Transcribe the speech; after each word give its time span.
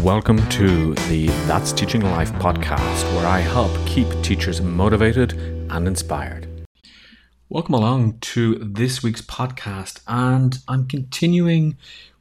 Welcome 0.00 0.48
to 0.48 0.94
the 0.94 1.28
That's 1.46 1.70
Teaching 1.72 2.00
Life 2.00 2.32
podcast, 2.32 3.04
where 3.14 3.26
I 3.26 3.38
help 3.38 3.70
keep 3.86 4.08
teachers 4.22 4.60
motivated 4.60 5.34
and 5.70 5.86
inspired. 5.86 6.66
Welcome 7.48 7.74
along 7.74 8.18
to 8.20 8.56
this 8.56 9.02
week's 9.02 9.22
podcast, 9.22 10.00
and 10.08 10.58
I'm 10.66 10.88
continuing 10.88 11.76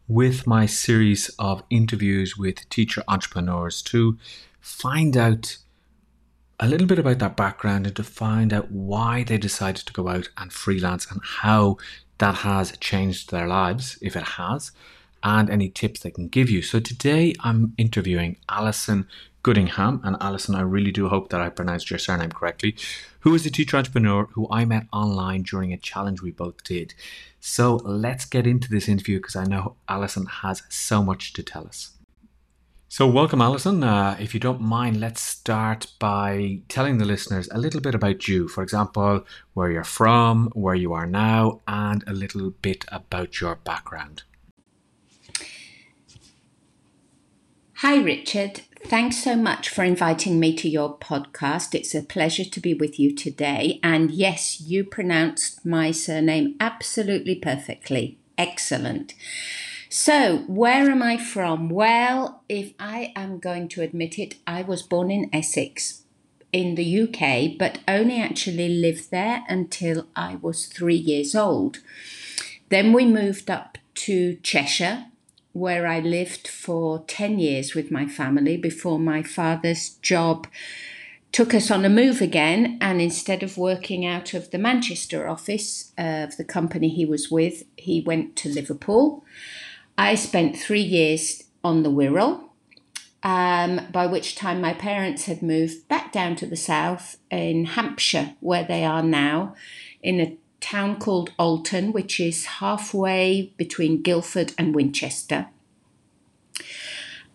with 0.07 0.46
my 0.46 0.68
series 0.68 1.29
of 1.39 1.63
interviews 1.71 2.38
with 2.38 2.70
teacher 2.70 3.04
entrepreneurs 3.08 3.81
to 3.83 4.17
find 4.60 5.17
out 5.17 5.58
a 6.60 6.67
little 6.67 6.85
bit 6.85 6.99
about 6.99 7.17
their 7.17 7.29
background 7.29 7.88
and 7.88 7.96
to 7.96 8.03
find 8.03 8.53
out 8.53 8.69
why 8.69 9.24
they 9.24 9.40
decided 9.40 9.88
to 9.88 9.94
go 9.94 10.08
out 10.08 10.29
and 10.38 10.53
freelance 10.53 11.10
and 11.10 11.19
how 11.24 11.78
that 12.19 12.35
has 12.35 12.78
changed 12.78 13.31
their 13.31 13.47
lives, 13.47 13.97
if 14.01 14.15
it 14.15 14.24
has 14.24 14.72
and 15.24 15.49
any 15.49 15.69
tips 15.69 16.02
they 16.02 16.12
can 16.12 16.27
give 16.27 16.49
you. 16.49 16.62
So 16.62 16.80
today 16.80 17.34
I'm 17.41 17.73
interviewing 17.77 18.38
Alison 18.49 19.08
Goodingham. 19.44 20.02
And 20.04 20.18
Alison, 20.22 20.55
I 20.55 20.62
really 20.62 20.91
do 20.91 21.08
hope 21.08 21.30
that 21.30 21.41
I 21.41 21.50
pronounced 21.50 21.90
your 21.90 22.00
surname 22.00 22.32
correctly, 22.32 22.76
who 23.22 23.34
is 23.34 23.46
a 23.46 23.52
teacher 23.52 23.77
entrepreneur 23.77 24.26
who 24.34 24.48
I 24.52 24.66
met 24.66 24.88
online 24.94 25.44
during 25.44 25.73
a 25.73 25.77
challenge 25.77 26.22
we 26.22 26.32
both 26.32 26.63
did. 26.63 26.94
So 27.40 27.77
let's 27.77 28.26
get 28.26 28.46
into 28.46 28.70
this 28.70 28.88
interview 28.88 29.18
because 29.18 29.36
I 29.36 29.46
know 29.46 29.76
Alison 29.90 30.26
has 30.27 30.63
so 30.70 31.04
much 31.04 31.34
to 31.34 31.44
tell 31.44 31.66
us. 31.66 31.91
So, 32.88 33.08
welcome, 33.08 33.41
Alison. 33.41 33.85
Uh, 33.85 34.18
if 34.20 34.34
you 34.34 34.40
don't 34.41 34.60
mind, 34.60 34.99
let's 34.99 35.22
start 35.22 35.88
by 35.98 36.60
telling 36.68 36.98
the 36.98 37.05
listeners 37.05 37.48
a 37.49 37.58
little 37.58 37.80
bit 37.80 37.96
about 37.96 38.27
you. 38.27 38.49
For 38.49 38.62
example, 38.62 39.26
where 39.54 39.72
you're 39.72 39.85
from, 39.85 40.49
where 40.55 40.76
you 40.76 40.91
are 40.91 41.08
now, 41.08 41.62
and 41.70 42.04
a 42.05 42.12
little 42.12 42.49
bit 42.49 42.84
about 42.90 43.40
your 43.40 43.55
background. 43.55 44.24
Hi, 47.81 47.98
Richard. 47.98 48.62
Thanks 48.85 49.23
so 49.23 49.35
much 49.35 49.67
for 49.67 49.84
inviting 49.84 50.40
me 50.40 50.55
to 50.55 50.70
your 50.70 50.99
podcast. 50.99 51.74
It's 51.74 51.96
a 51.96 52.04
pleasure 52.04 52.46
to 52.46 52.60
be 52.60 52.76
with 52.76 52.99
you 52.99 53.12
today. 53.12 53.79
And 53.82 54.12
yes, 54.12 54.62
you 54.62 54.84
pronounced 54.84 55.65
my 55.65 55.90
surname 55.90 56.55
absolutely 56.60 57.34
perfectly. 57.34 58.20
Excellent. 58.38 59.15
So, 59.90 60.43
where 60.46 60.91
am 60.91 61.01
I 61.01 61.18
from? 61.18 61.70
Well, 61.70 62.43
if 62.48 62.73
I 62.79 63.13
am 63.15 63.40
going 63.40 63.68
to 63.70 63.82
admit 63.82 64.19
it, 64.19 64.35
I 64.45 64.61
was 64.61 64.83
born 64.83 65.09
in 65.09 65.31
Essex 65.33 66.03
in 66.53 66.75
the 66.75 67.01
UK, 67.01 67.57
but 67.57 67.79
only 67.88 68.21
actually 68.21 68.69
lived 68.69 69.09
there 69.09 69.43
until 69.49 70.05
I 70.16 70.35
was 70.35 70.67
three 70.67 70.97
years 70.97 71.33
old. 71.33 71.79
Then 72.69 72.93
we 72.93 73.05
moved 73.07 73.49
up 73.49 73.79
to 73.95 74.35
Cheshire 74.43 75.07
where 75.53 75.85
I 75.88 75.99
lived 75.99 76.47
for 76.47 77.03
10 77.07 77.39
years 77.39 77.75
with 77.75 77.91
my 77.91 78.07
family 78.07 78.57
before 78.57 78.99
my 78.99 79.23
father's 79.23 79.89
job 80.02 80.47
took 81.31 81.53
us 81.53 81.71
on 81.71 81.85
a 81.85 81.89
move 81.89 82.21
again. 82.21 82.77
And 82.81 83.02
instead 83.02 83.44
of 83.44 83.57
working 83.57 84.05
out 84.05 84.33
of 84.33 84.52
the 84.52 84.57
Manchester 84.57 85.27
office 85.27 85.91
of 85.97 86.38
the 86.38 86.44
company 86.44 86.89
he 86.89 87.05
was 87.05 87.31
with, 87.31 87.63
he 87.77 88.02
went 88.02 88.35
to 88.38 88.49
Liverpool. 88.49 89.23
I 89.97 90.16
spent 90.16 90.57
three 90.57 90.81
years 90.81 91.44
on 91.63 91.83
the 91.83 91.91
Wirral. 91.91 92.47
Um, 93.23 93.81
by 93.91 94.07
which 94.07 94.33
time 94.33 94.61
my 94.61 94.73
parents 94.73 95.25
had 95.25 95.44
moved 95.44 95.88
back 95.88 96.11
down 96.11 96.35
to 96.38 96.47
the 96.47 96.55
south 96.55 97.17
in 97.29 97.66
Hampshire, 97.66 98.33
where 98.39 98.63
they 98.63 98.83
are 98.83 99.03
now, 99.03 99.53
in 100.02 100.19
a 100.19 100.38
town 100.61 100.99
called 100.99 101.31
Alton, 101.37 101.91
which 101.91 102.19
is 102.19 102.45
halfway 102.45 103.53
between 103.57 104.01
Guildford 104.01 104.53
and 104.57 104.73
Winchester. 104.73 105.47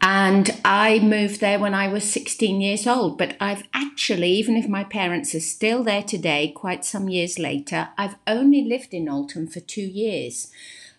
And 0.00 0.50
I 0.64 1.00
moved 1.00 1.41
there 1.41 1.58
when 1.58 1.74
I 1.74 1.88
was 1.88 2.10
16 2.10 2.60
years 2.60 2.86
old. 2.86 3.19
But 3.19 3.36
I've 3.41 3.64
actually, 3.74 4.30
even 4.32 4.56
if 4.56 4.69
my 4.69 4.84
parents 4.84 5.34
are 5.34 5.41
still 5.41 5.82
there 5.82 6.02
today, 6.02 6.52
quite 6.54 6.84
some 6.84 7.08
years 7.08 7.38
later, 7.38 7.88
I've 7.98 8.16
only 8.26 8.62
lived 8.62 8.94
in 8.94 9.09
Alton 9.09 9.48
for 9.48 9.60
two 9.60 9.82
years. 9.82 10.50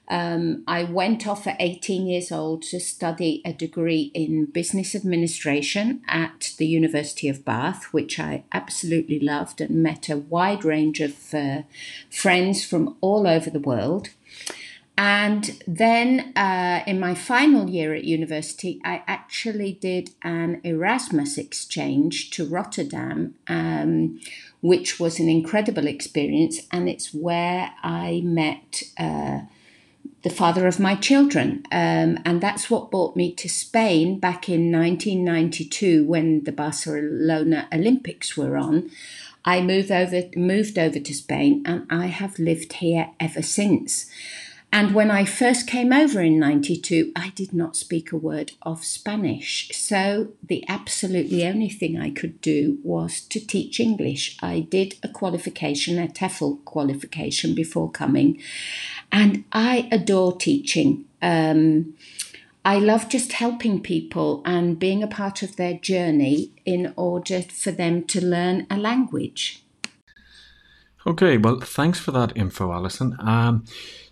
Um, 0.10 0.64
I 0.68 0.84
went 0.84 1.28
off 1.28 1.46
at 1.48 1.58
18 1.60 2.08
years 2.08 2.32
old 2.32 2.62
to 2.64 2.80
study 2.80 3.42
a 3.44 3.52
degree 3.52 4.12
in 4.14 4.46
business 4.46 4.96
administration 4.96 6.02
at 6.08 6.54
the 6.58 6.66
University 6.66 7.28
of 7.28 7.44
Bath, 7.44 7.92
which 7.92 8.20
I 8.20 8.44
absolutely 8.54 9.20
loved 9.20 9.60
and 9.60 9.84
met 9.84 10.08
a 10.08 10.18
wide 10.18 10.64
range 10.64 11.02
of 11.02 11.34
uh, 11.34 11.64
friends 12.10 12.64
from 12.64 12.96
all 13.02 13.28
over 13.28 13.50
the 13.50 13.60
world. 13.60 14.10
And 15.00 15.62
then 15.68 16.34
uh, 16.36 16.84
in 16.88 17.00
my 17.00 17.14
final 17.14 17.70
year 17.70 17.94
at 17.94 18.04
university, 18.04 18.82
I 18.84 19.04
actually 19.06 19.74
did 19.74 20.12
an 20.24 20.60
Erasmus 20.64 21.38
exchange 21.38 22.32
to 22.32 22.48
Rotterdam, 22.48 23.36
um, 23.48 24.20
which 24.62 25.00
was 25.00 25.20
an 25.20 25.30
incredible 25.30 25.86
experience. 25.86 26.62
And 26.72 26.90
it's 26.90 27.14
where 27.14 27.74
I 27.84 28.22
met. 28.24 28.84
Uh, 28.98 29.42
the 30.24 30.30
father 30.30 30.68
of 30.68 30.80
my 30.80 30.96
children. 30.96 31.64
Um, 31.72 32.20
and 32.26 32.42
that's 32.42 32.70
what 32.70 32.92
brought 32.92 33.16
me 33.16 33.32
to 33.34 33.48
Spain 33.48 34.20
back 34.20 34.50
in 34.50 34.72
1992 34.72 36.06
when 36.06 36.44
the 36.44 36.52
Barcelona 36.52 37.68
Olympics 37.74 38.36
were 38.36 38.58
on. 38.58 38.90
I 39.46 39.62
moved 39.62 39.92
over, 39.92 40.24
moved 40.36 40.78
over 40.78 41.00
to 41.00 41.14
Spain 41.14 41.64
and 41.66 41.86
I 41.90 42.08
have 42.08 42.38
lived 42.40 42.74
here 42.74 43.12
ever 43.20 43.42
since. 43.42 44.08
And 44.72 44.94
when 44.94 45.10
I 45.10 45.24
first 45.24 45.66
came 45.66 45.94
over 45.94 46.22
in 46.22 46.40
92, 46.40 47.12
I 47.16 47.30
did 47.30 47.54
not 47.54 47.76
speak 47.76 48.12
a 48.12 48.18
word 48.18 48.52
of 48.62 48.84
Spanish. 48.84 49.70
So 49.74 50.34
the 50.44 50.64
absolutely 50.68 51.46
only 51.48 51.70
thing 51.70 51.98
I 51.98 52.10
could 52.10 52.42
do 52.42 52.78
was 52.84 53.22
to 53.22 53.40
teach 53.40 53.80
English. 53.80 54.38
I 54.42 54.60
did 54.60 54.96
a 55.02 55.08
qualification, 55.08 55.98
a 55.98 56.08
TEFL 56.08 56.66
qualification 56.66 57.56
before 57.56 57.90
coming. 57.90 58.42
And 59.12 59.46
I 59.54 59.88
adore 59.92 60.36
teaching. 60.36 61.06
Um, 61.22 61.96
I 62.66 62.80
love 62.80 63.08
just 63.08 63.32
helping 63.32 63.82
people 63.82 64.42
and 64.46 64.78
being 64.78 65.02
a 65.02 65.08
part 65.08 65.42
of 65.42 65.56
their 65.56 65.76
journey 65.76 66.52
in 66.66 66.94
order 66.98 67.42
for 67.42 67.72
them 67.72 68.04
to 68.08 68.24
learn 68.24 68.68
a 68.70 68.76
language. 68.76 69.64
Okay, 71.08 71.38
well, 71.38 71.62
thanks 71.62 71.98
for 71.98 72.12
that 72.12 72.36
info, 72.36 72.74
Alison. 72.74 73.16
Um, 73.20 73.64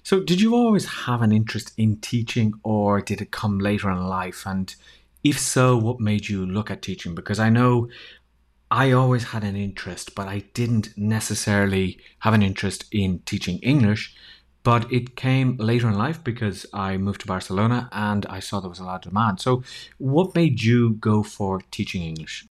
so, 0.05 0.19
did 0.19 0.39
you 0.39 0.53
always 0.53 0.85
have 0.85 1.23
an 1.23 1.31
interest 1.31 1.71
in 1.77 1.97
teaching, 1.97 2.53
or 2.61 3.01
did 3.01 3.21
it 3.21 3.31
come 3.31 3.57
later 3.57 3.89
in 3.89 4.05
life? 4.05 4.45
And 4.45 4.75
if 5.23 5.39
so, 5.39 5.75
what 5.75 5.99
made 5.99 6.29
you 6.29 6.45
look 6.45 6.69
at 6.69 6.83
teaching? 6.83 7.15
Because 7.15 7.39
I 7.39 7.49
know 7.49 7.89
I 8.69 8.91
always 8.91 9.23
had 9.23 9.43
an 9.43 9.55
interest, 9.55 10.13
but 10.13 10.27
I 10.27 10.43
didn't 10.53 10.95
necessarily 10.95 11.97
have 12.19 12.35
an 12.35 12.43
interest 12.43 12.85
in 12.91 13.17
teaching 13.25 13.57
English. 13.63 14.15
But 14.61 14.91
it 14.93 15.15
came 15.15 15.57
later 15.57 15.87
in 15.87 15.95
life 15.95 16.23
because 16.23 16.67
I 16.71 16.97
moved 16.97 17.21
to 17.21 17.27
Barcelona 17.27 17.89
and 17.91 18.27
I 18.27 18.41
saw 18.41 18.59
there 18.59 18.69
was 18.69 18.79
a 18.79 18.83
lot 18.83 19.07
of 19.07 19.11
demand. 19.11 19.41
So, 19.41 19.63
what 19.97 20.35
made 20.35 20.61
you 20.61 20.93
go 20.99 21.23
for 21.23 21.61
teaching 21.71 22.03
English? 22.03 22.45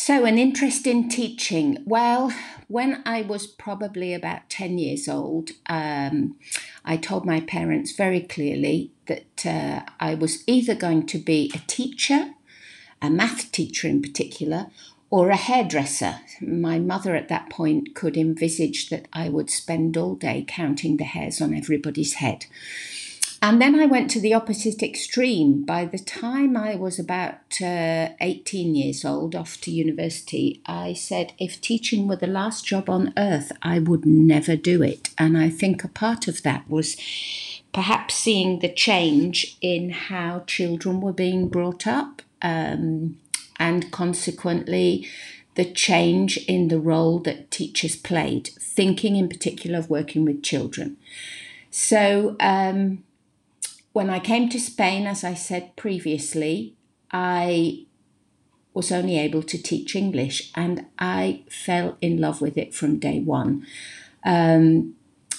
So, 0.00 0.24
an 0.24 0.38
interest 0.38 0.86
in 0.86 1.08
teaching. 1.08 1.82
Well, 1.84 2.32
when 2.68 3.02
I 3.04 3.22
was 3.22 3.48
probably 3.48 4.14
about 4.14 4.48
10 4.48 4.78
years 4.78 5.08
old, 5.08 5.50
um, 5.68 6.36
I 6.84 6.96
told 6.96 7.26
my 7.26 7.40
parents 7.40 7.90
very 7.90 8.20
clearly 8.20 8.92
that 9.06 9.44
uh, 9.44 9.90
I 9.98 10.14
was 10.14 10.44
either 10.46 10.76
going 10.76 11.06
to 11.06 11.18
be 11.18 11.50
a 11.52 11.58
teacher, 11.66 12.30
a 13.02 13.10
math 13.10 13.50
teacher 13.50 13.88
in 13.88 14.00
particular, 14.00 14.68
or 15.10 15.30
a 15.30 15.36
hairdresser. 15.36 16.20
My 16.40 16.78
mother 16.78 17.16
at 17.16 17.28
that 17.28 17.50
point 17.50 17.96
could 17.96 18.16
envisage 18.16 18.90
that 18.90 19.08
I 19.12 19.28
would 19.28 19.50
spend 19.50 19.96
all 19.96 20.14
day 20.14 20.44
counting 20.46 20.98
the 20.98 21.04
hairs 21.04 21.42
on 21.42 21.52
everybody's 21.52 22.14
head. 22.14 22.46
And 23.40 23.62
then 23.62 23.78
I 23.78 23.86
went 23.86 24.10
to 24.10 24.20
the 24.20 24.34
opposite 24.34 24.82
extreme. 24.82 25.64
By 25.64 25.84
the 25.84 25.98
time 25.98 26.56
I 26.56 26.74
was 26.74 26.98
about 26.98 27.60
uh, 27.62 28.08
18 28.20 28.74
years 28.74 29.04
old, 29.04 29.36
off 29.36 29.60
to 29.60 29.70
university, 29.70 30.60
I 30.66 30.92
said 30.92 31.34
if 31.38 31.60
teaching 31.60 32.08
were 32.08 32.16
the 32.16 32.26
last 32.26 32.66
job 32.66 32.90
on 32.90 33.12
earth, 33.16 33.52
I 33.62 33.78
would 33.78 34.04
never 34.04 34.56
do 34.56 34.82
it. 34.82 35.10
And 35.16 35.38
I 35.38 35.50
think 35.50 35.84
a 35.84 35.88
part 35.88 36.26
of 36.26 36.42
that 36.42 36.68
was 36.68 36.96
perhaps 37.72 38.14
seeing 38.14 38.58
the 38.58 38.72
change 38.72 39.56
in 39.60 39.90
how 39.90 40.40
children 40.46 41.00
were 41.00 41.12
being 41.12 41.48
brought 41.48 41.86
up. 41.86 42.22
Um, 42.42 43.18
and 43.58 43.90
consequently 43.92 45.08
the 45.54 45.64
change 45.64 46.38
in 46.46 46.68
the 46.68 46.78
role 46.78 47.18
that 47.20 47.50
teachers 47.50 47.96
played, 47.96 48.48
thinking 48.60 49.16
in 49.16 49.28
particular 49.28 49.78
of 49.78 49.90
working 49.90 50.24
with 50.24 50.42
children. 50.42 50.96
So, 51.70 52.36
um, 52.38 53.04
when 53.98 54.10
I 54.10 54.20
came 54.20 54.48
to 54.50 54.60
Spain, 54.60 55.08
as 55.08 55.24
I 55.24 55.34
said 55.34 55.74
previously, 55.74 56.76
I 57.10 57.86
was 58.72 58.92
only 58.92 59.18
able 59.18 59.42
to 59.42 59.60
teach 59.60 59.96
English 59.96 60.52
and 60.54 60.86
I 61.00 61.42
fell 61.50 61.98
in 62.00 62.20
love 62.20 62.40
with 62.40 62.56
it 62.56 62.72
from 62.72 63.00
day 63.00 63.18
one. 63.18 63.66
Um, 64.24 64.94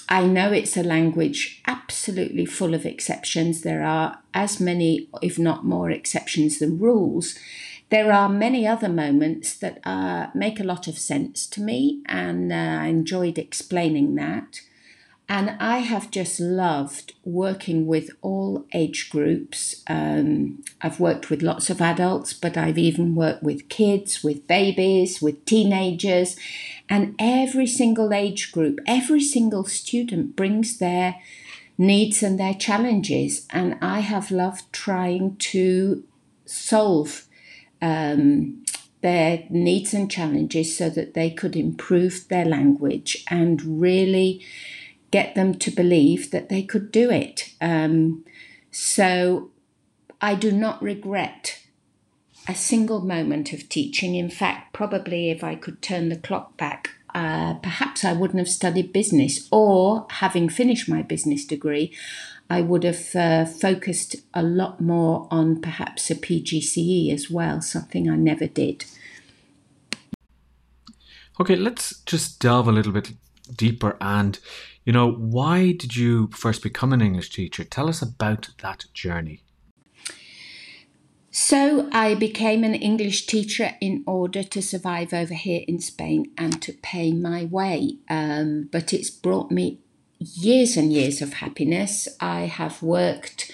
I 0.10 0.26
know 0.26 0.52
it's 0.52 0.76
a 0.76 0.84
language 0.84 1.62
absolutely 1.68 2.46
full 2.46 2.74
of 2.74 2.86
exceptions. 2.86 3.62
There 3.62 3.86
are 3.86 4.20
as 4.34 4.60
many, 4.60 5.08
if 5.22 5.40
not 5.40 5.64
more, 5.64 5.90
exceptions 5.90 6.60
than 6.60 6.80
rules. 6.80 7.40
There 7.90 8.12
are 8.12 8.28
many 8.28 8.68
other 8.68 8.90
moments 8.90 9.54
that 9.60 9.80
uh, 9.86 10.32
make 10.36 10.60
a 10.60 10.66
lot 10.66 10.90
of 10.90 11.00
sense 11.00 11.48
to 11.48 11.62
me, 11.62 12.02
and 12.08 12.52
uh, 12.52 12.84
I 12.84 12.88
enjoyed 12.88 13.38
explaining 13.38 14.16
that. 14.16 14.60
And 15.32 15.56
I 15.60 15.78
have 15.78 16.10
just 16.10 16.40
loved 16.40 17.14
working 17.24 17.86
with 17.86 18.10
all 18.24 18.66
age 18.74 19.12
groups. 19.12 19.84
Um, 19.86 20.64
I've 20.82 21.00
worked 21.00 21.30
with 21.30 21.44
lots 21.44 21.70
of 21.70 21.80
adults, 21.82 22.34
but 22.34 22.58
I've 22.58 22.80
even 22.80 23.14
worked 23.14 23.44
with 23.44 23.70
kids, 23.70 24.24
with 24.24 24.48
babies, 24.48 25.22
with 25.22 25.46
teenagers. 25.46 26.36
And 26.90 27.14
every 27.20 27.68
single 27.68 28.12
age 28.12 28.52
group, 28.52 28.80
every 28.88 29.22
single 29.22 29.66
student 29.66 30.36
brings 30.36 30.80
their 30.80 31.18
needs 31.78 32.24
and 32.24 32.40
their 32.40 32.56
challenges. 32.56 33.46
And 33.52 33.78
I 33.84 34.00
have 34.00 34.32
loved 34.32 34.74
trying 34.74 35.36
to 35.38 36.04
solve 36.46 37.28
um, 37.84 38.66
their 39.02 39.44
needs 39.52 39.94
and 39.94 40.10
challenges 40.10 40.76
so 40.76 40.90
that 40.90 41.14
they 41.14 41.30
could 41.30 41.56
improve 41.56 42.28
their 42.30 42.46
language 42.46 43.24
and 43.30 43.80
really 43.80 44.44
get 45.12 45.36
them 45.36 45.56
to 45.56 45.72
believe 45.72 46.32
that 46.32 46.50
they 46.50 46.62
could 46.62 46.92
do 46.92 47.10
it. 47.10 47.54
Um, 47.62 48.26
so 48.72 49.52
I 50.22 50.36
do 50.36 50.52
not 50.52 50.82
regret 50.82 51.60
a 52.48 52.56
single 52.56 53.02
moment 53.02 53.54
of 53.54 53.70
teaching. 53.70 54.16
In 54.16 54.30
fact, 54.30 54.74
probably 54.74 55.30
if 55.30 55.44
I 55.44 55.56
could 55.56 55.82
turn 55.82 56.10
the 56.10 56.18
clock 56.18 56.58
back, 56.58 56.92
uh, 57.14 57.56
perhaps 57.56 58.04
I 58.04 58.14
wouldn't 58.14 58.40
have 58.40 58.50
studied 58.50 58.94
business, 58.94 59.48
or 59.52 60.08
having 60.10 60.50
finished 60.50 60.88
my 60.88 61.02
business 61.02 61.46
degree, 61.46 61.96
I 62.50 62.62
would 62.62 62.84
have 62.84 63.16
uh, 63.16 63.46
focused 63.46 64.16
a 64.34 64.42
lot 64.44 64.82
more 64.82 65.28
on 65.30 65.62
perhaps 65.62 66.10
a 66.10 66.16
PGCE 66.16 67.14
as 67.14 67.30
well, 67.30 67.62
something 67.62 68.10
I 68.10 68.16
never 68.16 68.48
did. 68.48 68.86
Okay, 71.40 71.56
let's 71.56 72.02
just 72.02 72.40
delve 72.40 72.68
a 72.68 72.72
little 72.72 72.92
bit 72.92 73.12
deeper 73.56 73.96
and 74.02 74.40
you 74.90 74.94
know, 74.94 75.12
why 75.12 75.74
did 75.74 75.96
you 75.96 76.32
first 76.32 76.64
become 76.64 76.94
an 76.94 77.00
English 77.00 77.30
teacher? 77.30 77.64
Tell 77.64 77.88
us 77.90 78.02
about 78.02 78.50
that 78.64 78.86
journey. 78.92 79.44
So, 81.30 81.88
I 81.92 82.16
became 82.16 82.64
an 82.64 82.74
English 82.74 83.28
teacher 83.28 83.76
in 83.80 84.04
order 84.08 84.42
to 84.42 84.64
survive 84.64 85.14
over 85.14 85.36
here 85.36 85.62
in 85.68 85.80
Spain 85.80 86.32
and 86.40 86.60
to 86.64 86.74
pay 86.74 87.14
my 87.14 87.46
way. 87.46 87.98
Um, 88.10 88.68
but 88.72 88.92
it's 88.92 89.12
brought 89.12 89.52
me 89.52 89.78
years 90.18 90.76
and 90.76 90.92
years 90.92 91.22
of 91.22 91.34
happiness. 91.34 92.08
I 92.20 92.48
have 92.48 92.82
worked 92.82 93.52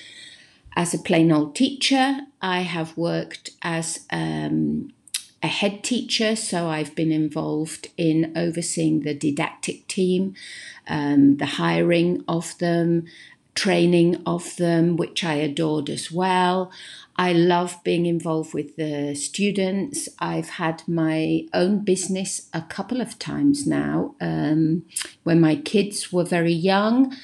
as 0.78 0.94
a 0.94 1.00
plain 1.00 1.34
old 1.34 1.54
teacher, 1.54 2.20
I 2.42 2.62
have 2.62 2.96
worked 2.96 3.50
as 3.62 4.06
um, 4.10 4.94
a 5.46 5.48
head 5.48 5.84
teacher, 5.84 6.36
so 6.36 6.68
I've 6.68 6.96
been 6.96 7.12
involved 7.12 7.90
in 7.98 8.34
overseeing 8.36 9.02
the 9.02 9.14
didactic 9.14 9.88
team, 9.88 10.34
um, 10.88 11.38
the 11.38 11.46
hiring 11.62 12.24
of 12.28 12.58
them, 12.58 13.06
training 13.54 14.22
of 14.26 14.56
them, 14.58 14.98
which 14.98 15.24
I 15.24 15.36
adored 15.36 15.88
as 15.90 16.12
well. 16.12 16.72
I 17.16 17.32
love 17.32 17.78
being 17.84 18.08
involved 18.08 18.56
with 18.56 18.76
the 18.76 19.14
students. 19.14 20.10
I've 20.20 20.50
had 20.50 20.82
my 20.88 21.46
own 21.54 21.86
business 21.86 22.50
a 22.52 22.64
couple 22.64 23.00
of 23.00 23.20
times 23.20 23.68
now. 23.68 24.16
Um, 24.20 24.84
when 25.24 25.40
my 25.40 25.56
kids 25.56 26.12
were 26.12 26.26
very 26.26 26.54
young, 26.54 27.16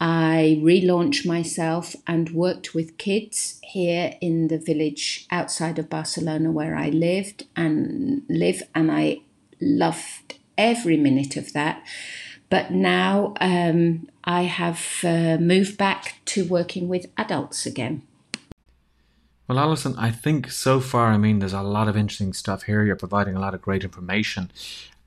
I 0.00 0.60
relaunched 0.62 1.26
myself 1.26 1.96
and 2.06 2.30
worked 2.30 2.74
with 2.74 2.98
kids 2.98 3.58
here 3.62 4.14
in 4.20 4.48
the 4.48 4.58
village 4.58 5.26
outside 5.30 5.78
of 5.78 5.90
Barcelona 5.90 6.52
where 6.52 6.76
I 6.76 6.90
lived 6.90 7.46
and 7.56 8.22
live, 8.28 8.62
and 8.74 8.92
I 8.92 9.22
loved 9.60 10.38
every 10.56 10.96
minute 10.96 11.36
of 11.36 11.52
that. 11.52 11.84
But 12.50 12.70
now 12.70 13.34
um, 13.40 14.08
I 14.24 14.42
have 14.42 14.80
uh, 15.04 15.36
moved 15.38 15.76
back 15.76 16.16
to 16.26 16.46
working 16.46 16.88
with 16.88 17.06
adults 17.16 17.66
again. 17.66 18.02
Well, 19.48 19.58
Alison, 19.58 19.94
I 19.96 20.10
think 20.10 20.50
so 20.50 20.78
far, 20.78 21.08
I 21.08 21.16
mean, 21.16 21.38
there's 21.38 21.54
a 21.54 21.62
lot 21.62 21.88
of 21.88 21.96
interesting 21.96 22.34
stuff 22.34 22.64
here. 22.64 22.84
You're 22.84 22.96
providing 22.96 23.34
a 23.34 23.40
lot 23.40 23.54
of 23.54 23.62
great 23.62 23.82
information. 23.82 24.50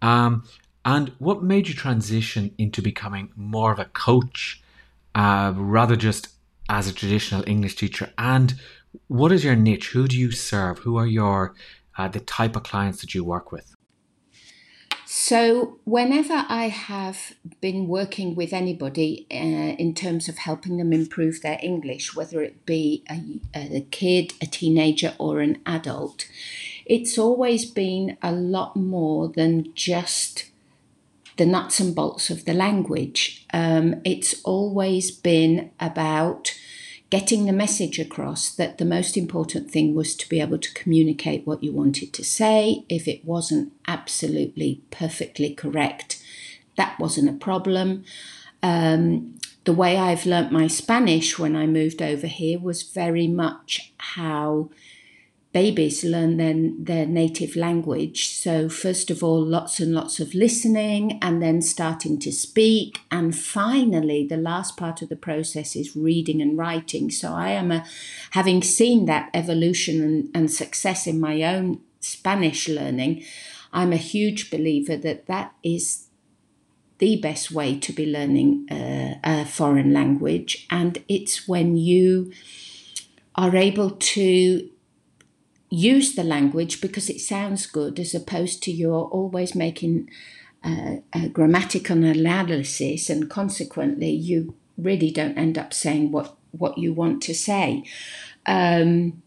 Um, 0.01 0.43
and 0.83 1.09
what 1.19 1.43
made 1.43 1.67
you 1.67 1.75
transition 1.75 2.53
into 2.57 2.81
becoming 2.81 3.29
more 3.35 3.71
of 3.71 3.79
a 3.79 3.85
coach 3.85 4.60
uh, 5.15 5.53
rather 5.55 5.95
just 5.95 6.29
as 6.69 6.87
a 6.87 6.93
traditional 6.93 7.43
English 7.47 7.75
teacher? 7.75 8.11
And 8.17 8.55
what 9.07 9.31
is 9.31 9.43
your 9.43 9.55
niche? 9.55 9.89
Who 9.89 10.07
do 10.07 10.17
you 10.17 10.31
serve? 10.31 10.79
Who 10.79 10.97
are 10.97 11.07
your 11.07 11.55
uh, 11.97 12.07
the 12.07 12.19
type 12.19 12.55
of 12.55 12.63
clients 12.63 13.01
that 13.01 13.13
you 13.13 13.23
work 13.23 13.51
with? 13.51 13.75
So, 15.13 15.77
whenever 15.83 16.45
I 16.47 16.69
have 16.69 17.33
been 17.59 17.89
working 17.89 18.33
with 18.33 18.53
anybody 18.53 19.27
uh, 19.29 19.75
in 19.75 19.93
terms 19.93 20.29
of 20.29 20.37
helping 20.37 20.77
them 20.77 20.93
improve 20.93 21.41
their 21.41 21.59
English, 21.61 22.15
whether 22.15 22.41
it 22.41 22.65
be 22.65 23.03
a, 23.09 23.21
a, 23.53 23.81
kid, 23.91 24.33
a 24.41 24.45
teenager, 24.45 25.13
or 25.17 25.41
an 25.41 25.61
adult, 25.65 26.29
it's 26.85 27.17
always 27.17 27.65
been 27.65 28.17
a 28.21 28.31
lot 28.31 28.77
more 28.77 29.27
than 29.27 29.73
just 29.73 30.50
the 31.37 31.45
nuts 31.45 31.79
and 31.79 31.95
bolts 31.95 32.29
of 32.29 32.45
the 32.45 32.53
language. 32.53 33.45
Um, 33.53 34.01
it's 34.03 34.41
always 34.43 35.11
been 35.11 35.71
about 35.79 36.53
getting 37.09 37.45
the 37.45 37.53
message 37.53 37.99
across 37.99 38.55
that 38.55 38.77
the 38.77 38.85
most 38.85 39.17
important 39.17 39.69
thing 39.69 39.93
was 39.93 40.15
to 40.15 40.29
be 40.29 40.39
able 40.39 40.57
to 40.57 40.73
communicate 40.73 41.45
what 41.45 41.61
you 41.61 41.71
wanted 41.71 42.13
to 42.13 42.23
say. 42.23 42.85
If 42.87 43.07
it 43.07 43.25
wasn't 43.25 43.73
absolutely 43.85 44.81
perfectly 44.91 45.53
correct, 45.53 46.23
that 46.77 46.97
wasn't 46.99 47.29
a 47.29 47.33
problem. 47.33 48.05
Um, 48.63 49.35
the 49.65 49.73
way 49.73 49.97
I've 49.97 50.25
learnt 50.25 50.51
my 50.51 50.67
Spanish 50.67 51.37
when 51.37 51.55
I 51.55 51.67
moved 51.67 52.01
over 52.01 52.27
here 52.27 52.59
was 52.59 52.83
very 52.83 53.27
much 53.27 53.93
how 53.97 54.69
babies 55.53 56.03
learn 56.03 56.37
their, 56.37 56.55
their 56.77 57.05
native 57.05 57.55
language. 57.55 58.29
So, 58.29 58.69
first 58.69 59.11
of 59.11 59.23
all, 59.23 59.43
lots 59.43 59.79
and 59.79 59.93
lots 59.93 60.19
of 60.19 60.33
listening 60.33 61.19
and 61.21 61.41
then 61.41 61.61
starting 61.61 62.19
to 62.19 62.31
speak. 62.31 62.99
And 63.11 63.35
finally, 63.35 64.25
the 64.25 64.37
last 64.37 64.77
part 64.77 65.01
of 65.01 65.09
the 65.09 65.15
process 65.15 65.75
is 65.75 65.95
reading 65.95 66.41
and 66.41 66.57
writing. 66.57 67.11
So, 67.11 67.33
I 67.33 67.49
am 67.49 67.71
a, 67.71 67.85
having 68.31 68.63
seen 68.63 69.05
that 69.05 69.29
evolution 69.33 70.01
and, 70.01 70.29
and 70.33 70.51
success 70.51 71.05
in 71.05 71.19
my 71.19 71.43
own 71.43 71.81
Spanish 71.99 72.69
learning. 72.69 73.23
I'm 73.73 73.93
a 73.93 73.97
huge 73.97 74.51
believer 74.51 74.97
that 74.97 75.27
that 75.27 75.53
is 75.63 76.07
the 76.99 77.19
best 77.19 77.51
way 77.51 77.79
to 77.79 77.91
be 77.91 78.05
learning 78.05 78.67
a 78.69 79.43
foreign 79.45 79.91
language. 79.91 80.67
And 80.69 81.03
it's 81.07 81.47
when 81.47 81.75
you 81.75 82.31
are 83.35 83.55
able 83.55 83.91
to 83.91 84.69
use 85.71 86.15
the 86.15 86.23
language 86.23 86.81
because 86.81 87.09
it 87.09 87.21
sounds 87.21 87.65
good 87.65 87.97
as 87.97 88.13
opposed 88.13 88.61
to 88.61 88.71
you're 88.71 89.05
always 89.05 89.55
making 89.55 90.09
uh, 90.63 90.97
a 91.13 91.29
grammatical 91.29 92.03
analysis 92.03 93.09
and 93.09 93.29
consequently 93.29 94.11
you 94.11 94.53
really 94.77 95.09
don't 95.09 95.37
end 95.37 95.57
up 95.57 95.73
saying 95.73 96.11
what, 96.11 96.35
what 96.51 96.77
you 96.77 96.93
want 96.93 97.23
to 97.23 97.33
say. 97.33 97.83
Um, 98.45 99.23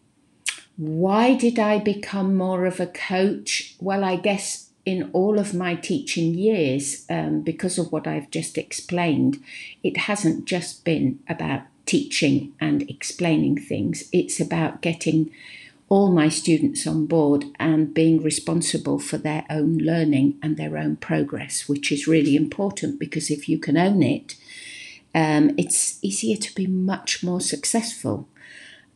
why 0.77 1.35
did 1.35 1.59
I 1.59 1.79
become 1.79 2.37
more 2.37 2.67
of 2.67 2.79
a 2.79 2.87
coach? 2.87 3.75
Well, 3.81 4.05
I 4.05 4.17
guess 4.17 4.71
in 4.85 5.11
all 5.15 5.39
of 5.39 5.55
my 5.55 5.77
teaching 5.77 6.35
years, 6.35 7.07
um, 7.09 7.41
because 7.41 7.79
of 7.79 7.91
what 7.91 8.07
I've 8.07 8.31
just 8.31 8.59
explained, 8.59 9.43
it 9.83 9.97
hasn't 9.97 10.45
just 10.45 10.85
been 10.85 11.21
about 11.27 11.63
teaching 11.87 12.53
and 12.61 12.83
explaining 12.91 13.57
things, 13.59 14.05
it's 14.13 14.41
about 14.41 14.83
getting 14.83 15.31
all 15.95 16.11
my 16.11 16.29
students 16.29 16.89
on 16.89 17.07
board 17.07 17.45
and 17.61 17.95
being 17.95 18.21
responsible 18.21 18.99
for 18.99 19.17
their 19.17 19.47
own 19.49 19.79
learning 19.79 20.37
and 20.43 20.57
their 20.57 20.77
own 20.77 20.97
progress, 20.97 21.69
which 21.69 21.93
is 21.93 22.09
really 22.09 22.35
important 22.35 22.99
because 22.99 23.31
if 23.31 23.49
you 23.49 23.57
can 23.61 23.77
own 23.79 24.03
it, 24.03 24.35
um, 25.15 25.53
it's 25.57 26.01
easier 26.03 26.37
to 26.37 26.53
be 26.53 26.67
much 26.67 27.23
more 27.23 27.41
successful. 27.41 28.29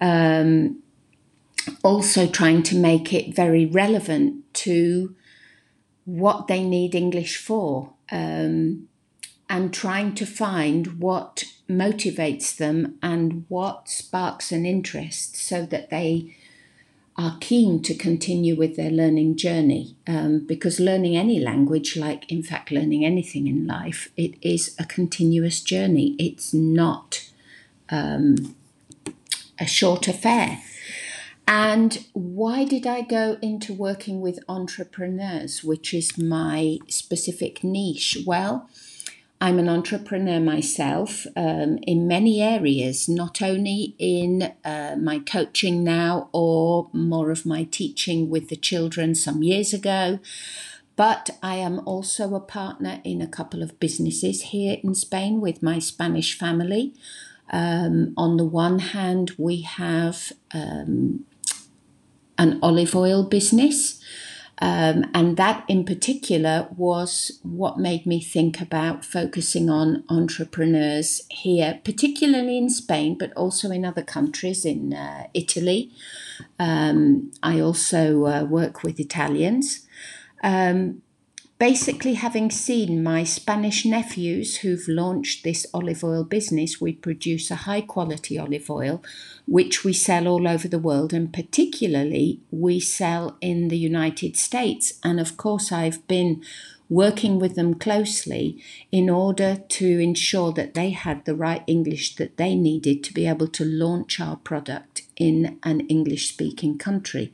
Um, 0.00 0.82
also, 1.84 2.26
trying 2.26 2.64
to 2.64 2.76
make 2.76 3.12
it 3.12 3.32
very 3.32 3.64
relevant 3.64 4.52
to 4.54 5.14
what 6.04 6.48
they 6.48 6.64
need 6.64 6.96
English 6.96 7.36
for 7.36 7.92
um, 8.10 8.88
and 9.48 9.72
trying 9.72 10.16
to 10.16 10.26
find 10.26 10.98
what 10.98 11.44
motivates 11.70 12.56
them 12.56 12.98
and 13.04 13.44
what 13.46 13.88
sparks 13.88 14.50
an 14.50 14.66
interest 14.66 15.36
so 15.36 15.64
that 15.64 15.90
they 15.90 16.34
are 17.18 17.36
keen 17.40 17.82
to 17.82 17.94
continue 17.94 18.54
with 18.54 18.76
their 18.76 18.92
learning 18.92 19.36
journey 19.36 19.96
um, 20.06 20.38
because 20.46 20.78
learning 20.78 21.16
any 21.16 21.40
language, 21.40 21.96
like 21.96 22.30
in 22.30 22.44
fact 22.44 22.70
learning 22.70 23.04
anything 23.04 23.48
in 23.48 23.66
life, 23.66 24.08
it 24.16 24.34
is 24.40 24.76
a 24.78 24.84
continuous 24.84 25.60
journey. 25.60 26.14
It's 26.16 26.54
not 26.54 27.28
um, 27.90 28.54
a 29.58 29.66
short 29.66 30.06
affair. 30.06 30.62
And 31.48 32.04
why 32.12 32.64
did 32.64 32.86
I 32.86 33.00
go 33.00 33.38
into 33.42 33.72
working 33.74 34.20
with 34.20 34.38
entrepreneurs, 34.48 35.64
which 35.64 35.92
is 35.92 36.16
my 36.16 36.78
specific 36.88 37.64
niche? 37.64 38.18
Well, 38.24 38.68
I'm 39.40 39.60
an 39.60 39.68
entrepreneur 39.68 40.40
myself 40.40 41.24
um, 41.36 41.78
in 41.82 42.08
many 42.08 42.42
areas, 42.42 43.08
not 43.08 43.40
only 43.40 43.94
in 43.98 44.52
uh, 44.64 44.96
my 45.00 45.20
coaching 45.20 45.84
now 45.84 46.28
or 46.32 46.90
more 46.92 47.30
of 47.30 47.46
my 47.46 47.62
teaching 47.62 48.30
with 48.30 48.48
the 48.48 48.56
children 48.56 49.14
some 49.14 49.44
years 49.44 49.72
ago, 49.72 50.18
but 50.96 51.30
I 51.40 51.54
am 51.54 51.80
also 51.86 52.34
a 52.34 52.40
partner 52.40 53.00
in 53.04 53.22
a 53.22 53.28
couple 53.28 53.62
of 53.62 53.78
businesses 53.78 54.42
here 54.42 54.78
in 54.82 54.96
Spain 54.96 55.40
with 55.40 55.62
my 55.62 55.78
Spanish 55.78 56.36
family. 56.36 56.94
Um, 57.50 58.14
on 58.16 58.38
the 58.38 58.44
one 58.44 58.80
hand, 58.80 59.32
we 59.38 59.60
have 59.62 60.32
um, 60.52 61.24
an 62.36 62.58
olive 62.60 62.96
oil 62.96 63.22
business. 63.22 64.02
Um, 64.60 65.04
and 65.14 65.36
that 65.36 65.64
in 65.68 65.84
particular 65.84 66.68
was 66.76 67.38
what 67.42 67.78
made 67.78 68.06
me 68.06 68.20
think 68.20 68.60
about 68.60 69.04
focusing 69.04 69.70
on 69.70 70.04
entrepreneurs 70.08 71.22
here, 71.30 71.80
particularly 71.84 72.58
in 72.58 72.68
Spain, 72.68 73.16
but 73.16 73.32
also 73.34 73.70
in 73.70 73.84
other 73.84 74.02
countries, 74.02 74.64
in 74.64 74.92
uh, 74.92 75.28
Italy. 75.32 75.92
Um, 76.58 77.30
I 77.42 77.60
also 77.60 78.26
uh, 78.26 78.44
work 78.44 78.82
with 78.82 78.98
Italians. 78.98 79.86
Um, 80.42 81.02
basically, 81.58 82.14
having 82.14 82.50
seen 82.50 83.02
my 83.02 83.24
Spanish 83.24 83.84
nephews 83.84 84.58
who've 84.58 84.86
launched 84.88 85.42
this 85.44 85.66
olive 85.74 86.04
oil 86.04 86.24
business, 86.24 86.80
we 86.80 86.92
produce 86.92 87.50
a 87.50 87.56
high 87.66 87.80
quality 87.80 88.38
olive 88.38 88.70
oil 88.70 89.02
which 89.46 89.82
we 89.82 89.92
sell 89.92 90.28
all 90.28 90.46
over 90.46 90.68
the 90.68 90.78
world, 90.78 91.12
and 91.12 91.32
particularly 91.32 92.40
we 92.50 92.78
sell 92.78 93.36
in 93.40 93.68
the 93.68 93.78
United 93.78 94.36
States. 94.36 94.92
And 95.02 95.18
of 95.18 95.36
course, 95.36 95.72
I've 95.72 96.06
been 96.06 96.42
working 96.90 97.38
with 97.38 97.54
them 97.54 97.74
closely 97.74 98.62
in 98.90 99.10
order 99.10 99.56
to 99.68 99.98
ensure 99.98 100.52
that 100.52 100.74
they 100.74 100.90
had 100.90 101.24
the 101.24 101.34
right 101.34 101.62
English 101.66 102.16
that 102.16 102.36
they 102.36 102.54
needed 102.54 103.04
to 103.04 103.12
be 103.12 103.26
able 103.26 103.48
to 103.48 103.64
launch 103.64 104.20
our 104.20 104.36
product 104.36 104.97
in 105.18 105.58
an 105.62 105.80
English 105.88 106.30
speaking 106.30 106.78
country. 106.78 107.32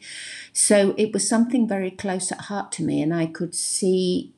So 0.53 0.95
it 0.99 1.13
was 1.13 1.29
something 1.29 1.69
very 1.69 1.91
close 1.91 2.33
at 2.33 2.43
heart 2.43 2.73
to 2.73 2.83
me, 2.83 3.01
and 3.01 3.15
I 3.15 3.27
could 3.27 3.55
see 3.55 4.33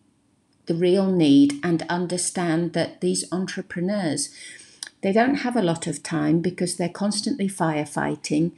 the 0.66 0.74
real 0.74 1.10
need 1.10 1.60
and 1.62 1.86
understand 1.88 2.72
that 2.72 3.00
these 3.00 3.24
entrepreneurs 3.32 4.30
they 5.02 5.12
don't 5.12 5.36
have 5.36 5.54
a 5.54 5.62
lot 5.62 5.86
of 5.86 6.02
time 6.02 6.40
because 6.40 6.76
they're 6.76 6.88
constantly 6.88 7.48
firefighting. 7.48 8.52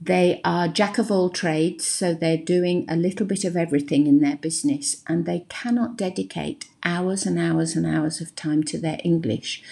They 0.00 0.40
are 0.44 0.66
jack 0.66 0.98
of 0.98 1.12
all 1.12 1.30
trades, 1.30 1.86
so 1.86 2.12
they're 2.12 2.36
doing 2.36 2.86
a 2.88 2.96
little 2.96 3.24
bit 3.24 3.44
of 3.44 3.56
everything 3.56 4.08
in 4.08 4.20
their 4.20 4.36
business, 4.36 5.04
and 5.06 5.26
they 5.26 5.46
cannot 5.48 5.96
dedicate 5.96 6.66
hours 6.82 7.24
and 7.24 7.38
hours 7.38 7.76
and 7.76 7.86
hours 7.86 8.20
of 8.20 8.34
time 8.34 8.64
to 8.64 8.78
their 8.78 8.98
English. 9.04 9.62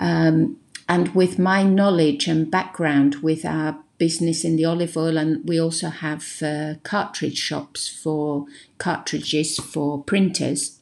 Um, 0.00 0.56
and 0.88 1.14
with 1.14 1.38
my 1.38 1.62
knowledge 1.62 2.26
and 2.26 2.50
background 2.50 3.16
with 3.16 3.44
our 3.44 3.78
business 3.98 4.44
in 4.44 4.56
the 4.56 4.64
olive 4.64 4.96
oil, 4.96 5.16
and 5.16 5.46
we 5.48 5.60
also 5.60 5.88
have 5.88 6.24
uh, 6.42 6.74
cartridge 6.82 7.38
shops 7.38 7.88
for 7.88 8.46
cartridges 8.78 9.58
for 9.58 10.02
printers. 10.02 10.78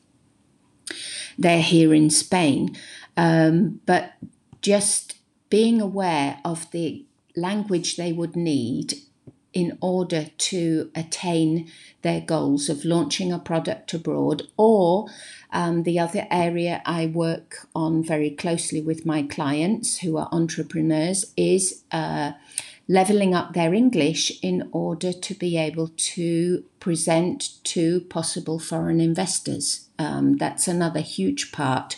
They're 1.38 1.62
here 1.62 1.92
in 1.92 2.10
Spain, 2.10 2.76
um, 3.16 3.80
but 3.86 4.12
just 4.62 5.16
being 5.50 5.80
aware 5.80 6.38
of 6.44 6.70
the 6.70 7.04
language 7.34 7.96
they 7.96 8.12
would 8.12 8.36
need 8.36 8.94
in 9.52 9.78
order 9.80 10.26
to 10.36 10.90
attain 10.94 11.66
their 12.02 12.20
goals 12.20 12.68
of 12.68 12.84
launching 12.84 13.32
a 13.32 13.38
product 13.38 13.94
abroad. 13.94 14.42
Or 14.58 15.06
um, 15.50 15.84
the 15.84 15.98
other 15.98 16.26
area 16.30 16.82
I 16.84 17.06
work 17.06 17.66
on 17.74 18.04
very 18.04 18.30
closely 18.30 18.82
with 18.82 19.06
my 19.06 19.22
clients 19.22 19.98
who 20.00 20.18
are 20.18 20.28
entrepreneurs 20.30 21.32
is 21.38 21.84
uh, 21.90 22.32
leveling 22.88 23.34
up 23.34 23.52
their 23.52 23.74
English 23.74 24.32
in 24.42 24.68
order 24.72 25.12
to 25.12 25.34
be 25.34 25.56
able 25.56 25.90
to 25.96 26.64
present 26.78 27.62
to 27.64 28.00
possible 28.02 28.58
foreign 28.58 29.00
investors. 29.00 29.88
Um, 29.98 30.36
that's 30.36 30.68
another 30.68 31.00
huge 31.00 31.50
part 31.50 31.96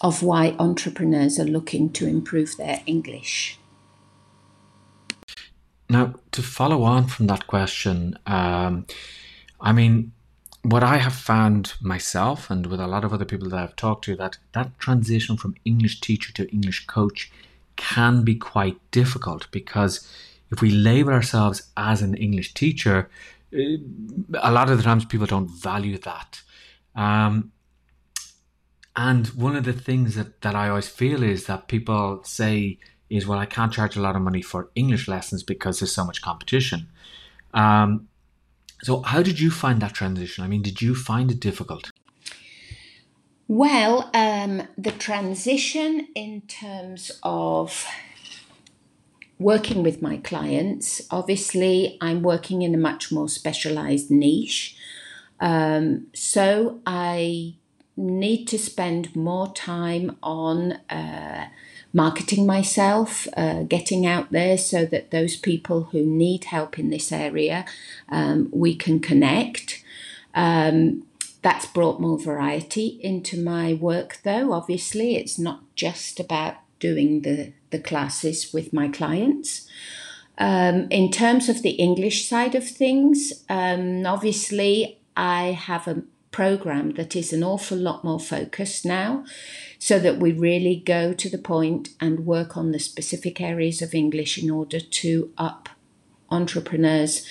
of 0.00 0.22
why 0.22 0.54
entrepreneurs 0.58 1.38
are 1.38 1.44
looking 1.44 1.90
to 1.92 2.06
improve 2.06 2.56
their 2.56 2.80
English. 2.86 3.58
Now, 5.88 6.14
to 6.32 6.42
follow 6.42 6.82
on 6.82 7.06
from 7.06 7.26
that 7.28 7.46
question, 7.46 8.18
um, 8.26 8.86
I 9.60 9.72
mean, 9.72 10.12
what 10.62 10.82
I 10.82 10.96
have 10.96 11.14
found 11.14 11.74
myself 11.80 12.50
and 12.50 12.66
with 12.66 12.80
a 12.80 12.88
lot 12.88 13.04
of 13.04 13.12
other 13.12 13.24
people 13.24 13.48
that 13.50 13.58
I've 13.58 13.76
talked 13.76 14.04
to, 14.06 14.16
that 14.16 14.38
that 14.52 14.78
transition 14.78 15.36
from 15.36 15.54
English 15.64 16.00
teacher 16.00 16.32
to 16.32 16.50
English 16.50 16.86
coach 16.86 17.30
can 17.76 18.22
be 18.22 18.34
quite 18.34 18.78
difficult 18.90 19.50
because 19.50 20.08
if 20.50 20.60
we 20.60 20.70
label 20.70 21.12
ourselves 21.12 21.70
as 21.76 22.02
an 22.02 22.14
English 22.14 22.54
teacher, 22.54 23.10
eh, 23.52 23.76
a 24.34 24.52
lot 24.52 24.70
of 24.70 24.76
the 24.76 24.82
times 24.82 25.04
people 25.04 25.26
don't 25.26 25.50
value 25.50 25.98
that. 25.98 26.42
Um, 26.94 27.52
and 28.96 29.26
one 29.28 29.56
of 29.56 29.64
the 29.64 29.72
things 29.72 30.14
that, 30.14 30.40
that 30.40 30.54
I 30.54 30.70
always 30.70 30.88
feel 30.88 31.22
is 31.22 31.46
that 31.46 31.68
people 31.68 32.22
say 32.24 32.78
is, 33.10 33.26
well, 33.26 33.38
I 33.38 33.46
can't 33.46 33.72
charge 33.72 33.96
a 33.96 34.00
lot 34.00 34.16
of 34.16 34.22
money 34.22 34.42
for 34.42 34.70
English 34.74 35.06
lessons 35.06 35.42
because 35.42 35.78
there's 35.78 35.94
so 35.94 36.04
much 36.04 36.22
competition. 36.22 36.88
Um, 37.52 38.08
so, 38.82 39.02
how 39.02 39.22
did 39.22 39.38
you 39.38 39.50
find 39.50 39.80
that 39.80 39.94
transition? 39.94 40.44
I 40.44 40.48
mean, 40.48 40.62
did 40.62 40.82
you 40.82 40.94
find 40.94 41.30
it 41.30 41.40
difficult? 41.40 41.90
Well, 43.48 44.10
um, 44.12 44.64
the 44.76 44.90
transition 44.90 46.08
in 46.16 46.40
terms 46.42 47.12
of 47.22 47.86
working 49.38 49.84
with 49.84 50.02
my 50.02 50.16
clients, 50.16 51.02
obviously, 51.12 51.96
I'm 52.00 52.22
working 52.22 52.62
in 52.62 52.74
a 52.74 52.78
much 52.78 53.12
more 53.12 53.28
specialized 53.28 54.10
niche. 54.10 54.76
Um, 55.38 56.08
so, 56.12 56.80
I 56.86 57.54
need 57.96 58.46
to 58.46 58.58
spend 58.58 59.14
more 59.14 59.52
time 59.52 60.16
on 60.24 60.72
uh, 60.90 61.46
marketing 61.92 62.46
myself, 62.46 63.28
uh, 63.36 63.62
getting 63.62 64.04
out 64.04 64.32
there 64.32 64.58
so 64.58 64.84
that 64.86 65.12
those 65.12 65.36
people 65.36 65.84
who 65.92 66.04
need 66.04 66.44
help 66.44 66.80
in 66.80 66.90
this 66.90 67.12
area, 67.12 67.64
um, 68.08 68.48
we 68.52 68.74
can 68.74 68.98
connect. 68.98 69.84
Um, 70.34 71.05
that's 71.46 71.66
brought 71.66 72.00
more 72.00 72.18
variety 72.18 72.98
into 73.00 73.40
my 73.40 73.72
work, 73.72 74.18
though. 74.24 74.52
Obviously, 74.52 75.14
it's 75.14 75.38
not 75.38 75.60
just 75.76 76.18
about 76.18 76.56
doing 76.80 77.22
the, 77.22 77.52
the 77.70 77.78
classes 77.78 78.52
with 78.52 78.72
my 78.72 78.88
clients. 78.88 79.68
Um, 80.38 80.88
in 80.90 81.12
terms 81.12 81.48
of 81.48 81.62
the 81.62 81.76
English 81.88 82.28
side 82.28 82.56
of 82.56 82.68
things, 82.68 83.44
um, 83.48 84.04
obviously, 84.04 84.98
I 85.16 85.52
have 85.52 85.86
a 85.86 86.02
program 86.32 86.94
that 86.94 87.14
is 87.14 87.32
an 87.32 87.44
awful 87.44 87.78
lot 87.78 88.02
more 88.02 88.18
focused 88.18 88.84
now 88.84 89.24
so 89.78 90.00
that 90.00 90.18
we 90.18 90.32
really 90.32 90.74
go 90.74 91.12
to 91.12 91.30
the 91.30 91.38
point 91.38 91.90
and 92.00 92.26
work 92.26 92.56
on 92.56 92.72
the 92.72 92.80
specific 92.80 93.40
areas 93.40 93.80
of 93.80 93.94
English 93.94 94.36
in 94.36 94.50
order 94.50 94.80
to 94.80 95.32
up 95.38 95.68
entrepreneurs' 96.28 97.24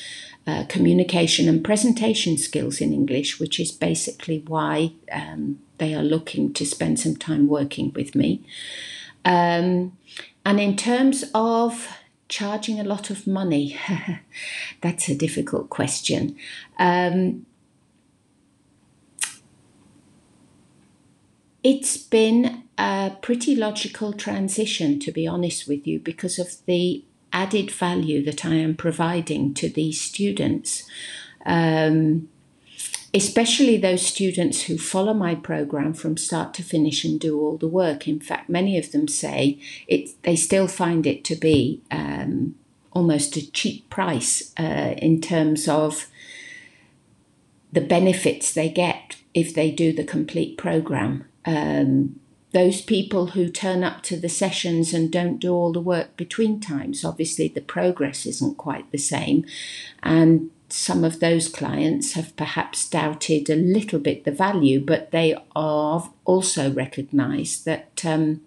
uh, 0.47 0.63
communication 0.69 1.49
and 1.49 1.63
presentation 1.63 2.37
skills 2.37 2.81
in 2.81 2.93
English, 2.93 3.39
which 3.39 3.59
is 3.59 3.71
basically 3.71 4.43
why 4.47 4.93
um, 5.11 5.59
they 5.77 5.93
are 5.93 6.03
looking 6.03 6.53
to 6.53 6.65
spend 6.65 6.99
some 6.99 7.15
time 7.15 7.47
working 7.47 7.91
with 7.93 8.15
me. 8.15 8.43
Um, 9.23 9.97
and 10.45 10.59
in 10.59 10.77
terms 10.77 11.25
of 11.33 11.87
charging 12.29 12.79
a 12.79 12.83
lot 12.83 13.09
of 13.09 13.25
money, 13.25 13.77
that's 14.81 15.09
a 15.09 15.15
difficult 15.15 15.69
question. 15.69 16.35
Um, 16.77 17.45
It's 21.65 21.97
been 21.97 22.61
a 22.77 23.17
pretty 23.23 23.55
logical 23.55 24.13
transition, 24.13 24.99
to 24.99 25.11
be 25.11 25.25
honest 25.25 25.67
with 25.67 25.87
you, 25.87 25.97
because 25.97 26.37
of 26.37 26.63
the 26.67 27.03
added 27.35 27.69
value 27.69 28.23
that 28.23 28.45
I 28.45 28.55
am 28.55 28.75
providing 28.75 29.53
to 29.55 29.69
these 29.69 30.01
students. 30.01 30.89
Um, 31.45 32.29
especially 33.13 33.77
those 33.77 34.05
students 34.05 34.63
who 34.63 34.77
follow 34.77 35.13
my 35.13 35.35
program 35.35 35.93
from 35.93 36.17
start 36.17 36.53
to 36.53 36.63
finish 36.63 37.05
and 37.05 37.19
do 37.19 37.39
all 37.39 37.57
the 37.57 37.67
work. 37.67 38.07
In 38.07 38.19
fact, 38.19 38.49
many 38.49 38.77
of 38.77 38.91
them 38.91 39.07
say 39.07 39.59
it, 39.87 40.09
they 40.23 40.35
still 40.35 40.67
find 40.67 41.05
it 41.05 41.23
to 41.25 41.35
be 41.35 41.81
um, 41.91 42.55
almost 42.91 43.37
a 43.37 43.51
cheap 43.51 43.89
price 43.89 44.53
uh, 44.57 44.95
in 44.97 45.21
terms 45.21 45.67
of 45.67 46.07
the 47.71 47.81
benefits 47.81 48.53
they 48.53 48.69
get 48.69 49.17
if 49.33 49.53
they 49.53 49.71
do 49.71 49.93
the 49.93 50.03
complete 50.03 50.57
program. 50.57 51.25
Um, 51.45 52.19
those 52.55 52.81
people 52.81 53.27
who 53.27 53.49
turn 53.49 53.83
up 53.83 54.01
to 54.01 54.15
the 54.15 54.29
sessions 54.29 54.93
and 54.93 55.11
don't 55.11 55.39
do 55.39 55.53
all 55.53 55.73
the 55.73 55.81
work 55.81 56.15
between 56.15 56.57
times, 56.61 57.03
obviously 57.03 57.49
the 57.49 57.59
progress 57.59 58.25
isn't 58.25 58.55
quite 58.55 58.89
the 58.93 58.97
same. 58.97 59.43
And 60.01 60.51
some 60.69 61.03
of 61.03 61.19
those 61.19 61.49
clients 61.49 62.13
have 62.13 62.33
perhaps 62.37 62.89
doubted 62.89 63.49
a 63.49 63.57
little 63.57 63.99
bit 63.99 64.23
the 64.23 64.31
value, 64.31 64.79
but 64.79 65.11
they 65.11 65.35
are 65.53 66.09
also 66.23 66.71
recognised 66.71 67.65
that 67.65 68.05
um, 68.05 68.39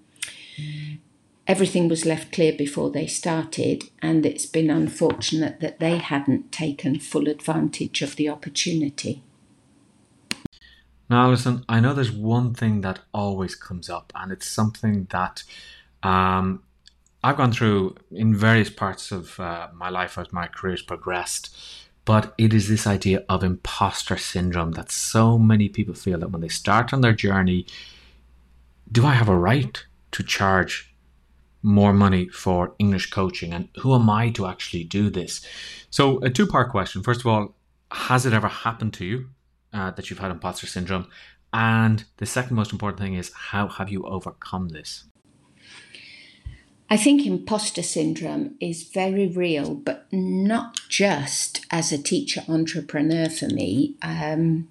everything 1.46 1.86
was 1.86 2.06
left 2.06 2.32
clear 2.32 2.54
before 2.54 2.90
they 2.90 3.06
started, 3.06 3.90
and 4.00 4.24
it's 4.24 4.46
been 4.46 4.70
unfortunate 4.70 5.60
that 5.60 5.80
they 5.80 5.98
hadn't 5.98 6.50
taken 6.50 6.98
full 6.98 7.28
advantage 7.28 8.00
of 8.00 8.16
the 8.16 8.30
opportunity. 8.30 9.22
Now, 11.10 11.24
Alison, 11.24 11.64
I 11.68 11.80
know 11.80 11.94
there's 11.94 12.12
one 12.12 12.52
thing 12.52 12.82
that 12.82 13.00
always 13.14 13.54
comes 13.54 13.88
up, 13.88 14.12
and 14.14 14.30
it's 14.30 14.46
something 14.46 15.06
that 15.10 15.42
um, 16.02 16.62
I've 17.24 17.38
gone 17.38 17.52
through 17.52 17.96
in 18.10 18.34
various 18.34 18.68
parts 18.68 19.10
of 19.10 19.40
uh, 19.40 19.68
my 19.74 19.88
life 19.88 20.18
as 20.18 20.32
my 20.32 20.46
career's 20.46 20.82
progressed. 20.82 21.56
But 22.04 22.34
it 22.38 22.54
is 22.54 22.68
this 22.68 22.86
idea 22.86 23.24
of 23.28 23.42
imposter 23.42 24.16
syndrome 24.16 24.72
that 24.72 24.90
so 24.90 25.38
many 25.38 25.68
people 25.68 25.94
feel 25.94 26.18
that 26.18 26.30
when 26.30 26.40
they 26.40 26.48
start 26.48 26.92
on 26.92 27.00
their 27.00 27.12
journey, 27.12 27.66
do 28.90 29.04
I 29.04 29.12
have 29.12 29.28
a 29.28 29.36
right 29.36 29.84
to 30.12 30.22
charge 30.22 30.94
more 31.62 31.92
money 31.92 32.28
for 32.28 32.74
English 32.78 33.10
coaching? 33.10 33.52
And 33.52 33.68
who 33.80 33.94
am 33.94 34.08
I 34.08 34.30
to 34.30 34.46
actually 34.46 34.84
do 34.84 35.10
this? 35.10 35.44
So, 35.90 36.18
a 36.20 36.30
two 36.30 36.46
part 36.46 36.70
question. 36.70 37.02
First 37.02 37.20
of 37.20 37.26
all, 37.26 37.54
has 37.90 38.24
it 38.24 38.32
ever 38.32 38.48
happened 38.48 38.94
to 38.94 39.04
you? 39.04 39.28
Uh, 39.72 39.90
that 39.92 40.10
you've 40.10 40.18
had 40.18 40.30
imposter 40.30 40.66
syndrome? 40.66 41.06
And 41.52 42.04
the 42.18 42.26
second 42.26 42.56
most 42.56 42.72
important 42.72 43.00
thing 43.00 43.14
is 43.14 43.32
how 43.32 43.68
have 43.68 43.88
you 43.88 44.04
overcome 44.04 44.68
this? 44.68 45.04
I 46.90 46.96
think 46.96 47.26
imposter 47.26 47.82
syndrome 47.82 48.54
is 48.60 48.84
very 48.84 49.26
real, 49.26 49.74
but 49.74 50.06
not 50.10 50.80
just 50.88 51.66
as 51.70 51.92
a 51.92 52.02
teacher 52.02 52.42
entrepreneur 52.48 53.28
for 53.28 53.46
me. 53.48 53.94
Um, 54.00 54.68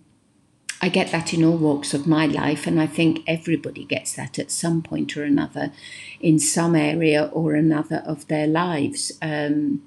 I 0.82 0.90
get 0.90 1.12
that 1.12 1.34
in 1.34 1.44
all 1.44 1.58
walks 1.58 1.94
of 1.94 2.08
my 2.08 2.26
life, 2.26 2.66
and 2.66 2.80
I 2.80 2.88
think 2.88 3.22
everybody 3.28 3.86
gets 3.86 4.16
that 4.16 4.38
at 4.40 4.52
some 4.52 4.82
point 4.82 5.16
or 5.16 5.24
another 5.24 5.72
in 6.20 6.40
some 6.40 6.76
area 6.76 7.30
or 7.34 7.54
another 7.54 8.04
of 8.06 8.28
their 8.28 8.48
lives. 8.48 9.12
Um, 9.22 9.84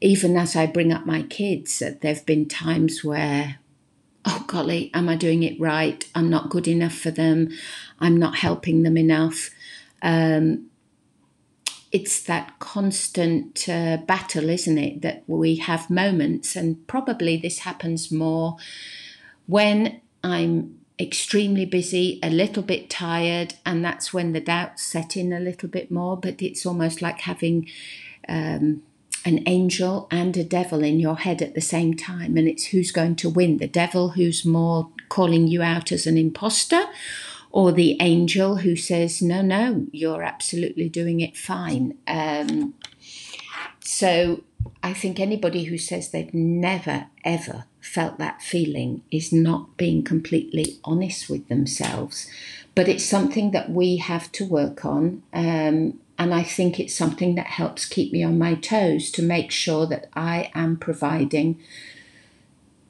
even 0.00 0.36
as 0.36 0.56
I 0.56 0.66
bring 0.66 0.92
up 0.92 1.06
my 1.06 1.22
kids, 1.22 1.78
there 1.78 2.14
have 2.14 2.26
been 2.26 2.48
times 2.48 3.04
where, 3.04 3.58
oh 4.24 4.44
golly, 4.46 4.90
am 4.94 5.08
I 5.08 5.16
doing 5.16 5.42
it 5.42 5.60
right? 5.60 6.04
I'm 6.14 6.30
not 6.30 6.50
good 6.50 6.68
enough 6.68 6.94
for 6.94 7.10
them. 7.10 7.50
I'm 8.00 8.16
not 8.16 8.36
helping 8.36 8.82
them 8.82 8.96
enough. 8.96 9.50
Um, 10.02 10.70
it's 11.90 12.22
that 12.24 12.58
constant 12.58 13.68
uh, 13.68 13.98
battle, 13.98 14.48
isn't 14.48 14.78
it? 14.78 15.02
That 15.02 15.24
we 15.26 15.56
have 15.56 15.90
moments, 15.90 16.54
and 16.54 16.86
probably 16.86 17.36
this 17.36 17.60
happens 17.60 18.12
more 18.12 18.56
when 19.46 20.00
I'm 20.22 20.78
extremely 21.00 21.64
busy, 21.64 22.18
a 22.22 22.28
little 22.28 22.62
bit 22.62 22.90
tired, 22.90 23.54
and 23.64 23.84
that's 23.84 24.12
when 24.12 24.32
the 24.32 24.40
doubts 24.40 24.82
set 24.82 25.16
in 25.16 25.32
a 25.32 25.40
little 25.40 25.68
bit 25.68 25.90
more. 25.90 26.16
But 26.16 26.42
it's 26.42 26.66
almost 26.66 27.00
like 27.00 27.20
having 27.20 27.68
um, 28.28 28.82
an 29.24 29.42
angel 29.46 30.06
and 30.10 30.36
a 30.36 30.44
devil 30.44 30.82
in 30.82 31.00
your 31.00 31.16
head 31.16 31.42
at 31.42 31.54
the 31.54 31.60
same 31.60 31.94
time, 31.94 32.36
and 32.36 32.48
it's 32.48 32.66
who's 32.66 32.90
going 32.90 33.16
to 33.16 33.28
win 33.28 33.58
the 33.58 33.68
devil 33.68 34.10
who's 34.10 34.44
more 34.44 34.90
calling 35.08 35.46
you 35.46 35.62
out 35.62 35.90
as 35.92 36.06
an 36.06 36.16
imposter, 36.16 36.84
or 37.50 37.72
the 37.72 37.96
angel 38.00 38.56
who 38.56 38.76
says, 38.76 39.22
No, 39.22 39.42
no, 39.42 39.86
you're 39.90 40.22
absolutely 40.22 40.88
doing 40.88 41.20
it 41.20 41.36
fine. 41.36 41.96
Um, 42.06 42.74
so 43.80 44.42
I 44.82 44.92
think 44.92 45.18
anybody 45.18 45.64
who 45.64 45.78
says 45.78 46.10
they've 46.10 46.32
never, 46.34 47.06
ever 47.24 47.64
felt 47.80 48.18
that 48.18 48.42
feeling 48.42 49.02
is 49.10 49.32
not 49.32 49.76
being 49.76 50.02
completely 50.02 50.78
honest 50.84 51.30
with 51.30 51.48
themselves. 51.48 52.28
But 52.74 52.88
it's 52.88 53.04
something 53.04 53.50
that 53.52 53.70
we 53.70 53.96
have 53.96 54.30
to 54.32 54.44
work 54.44 54.84
on. 54.84 55.22
Um, 55.32 55.98
and 56.18 56.34
I 56.34 56.42
think 56.42 56.80
it's 56.80 56.94
something 56.94 57.36
that 57.36 57.46
helps 57.46 57.86
keep 57.86 58.12
me 58.12 58.24
on 58.24 58.38
my 58.38 58.54
toes 58.54 59.10
to 59.12 59.22
make 59.22 59.52
sure 59.52 59.86
that 59.86 60.08
I 60.14 60.50
am 60.54 60.76
providing 60.76 61.60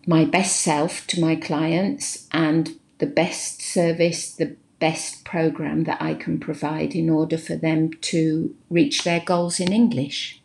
my 0.06 0.24
best 0.24 0.56
self 0.60 1.06
to 1.08 1.20
my 1.20 1.36
clients 1.36 2.26
and 2.32 2.78
the 2.98 3.06
best 3.06 3.60
service, 3.60 4.32
the 4.32 4.56
best 4.78 5.24
program 5.24 5.84
that 5.84 6.00
I 6.00 6.14
can 6.14 6.40
provide 6.40 6.94
in 6.94 7.10
order 7.10 7.36
for 7.36 7.56
them 7.56 7.92
to 7.92 8.54
reach 8.70 9.04
their 9.04 9.20
goals 9.20 9.60
in 9.60 9.72
English. 9.72 10.40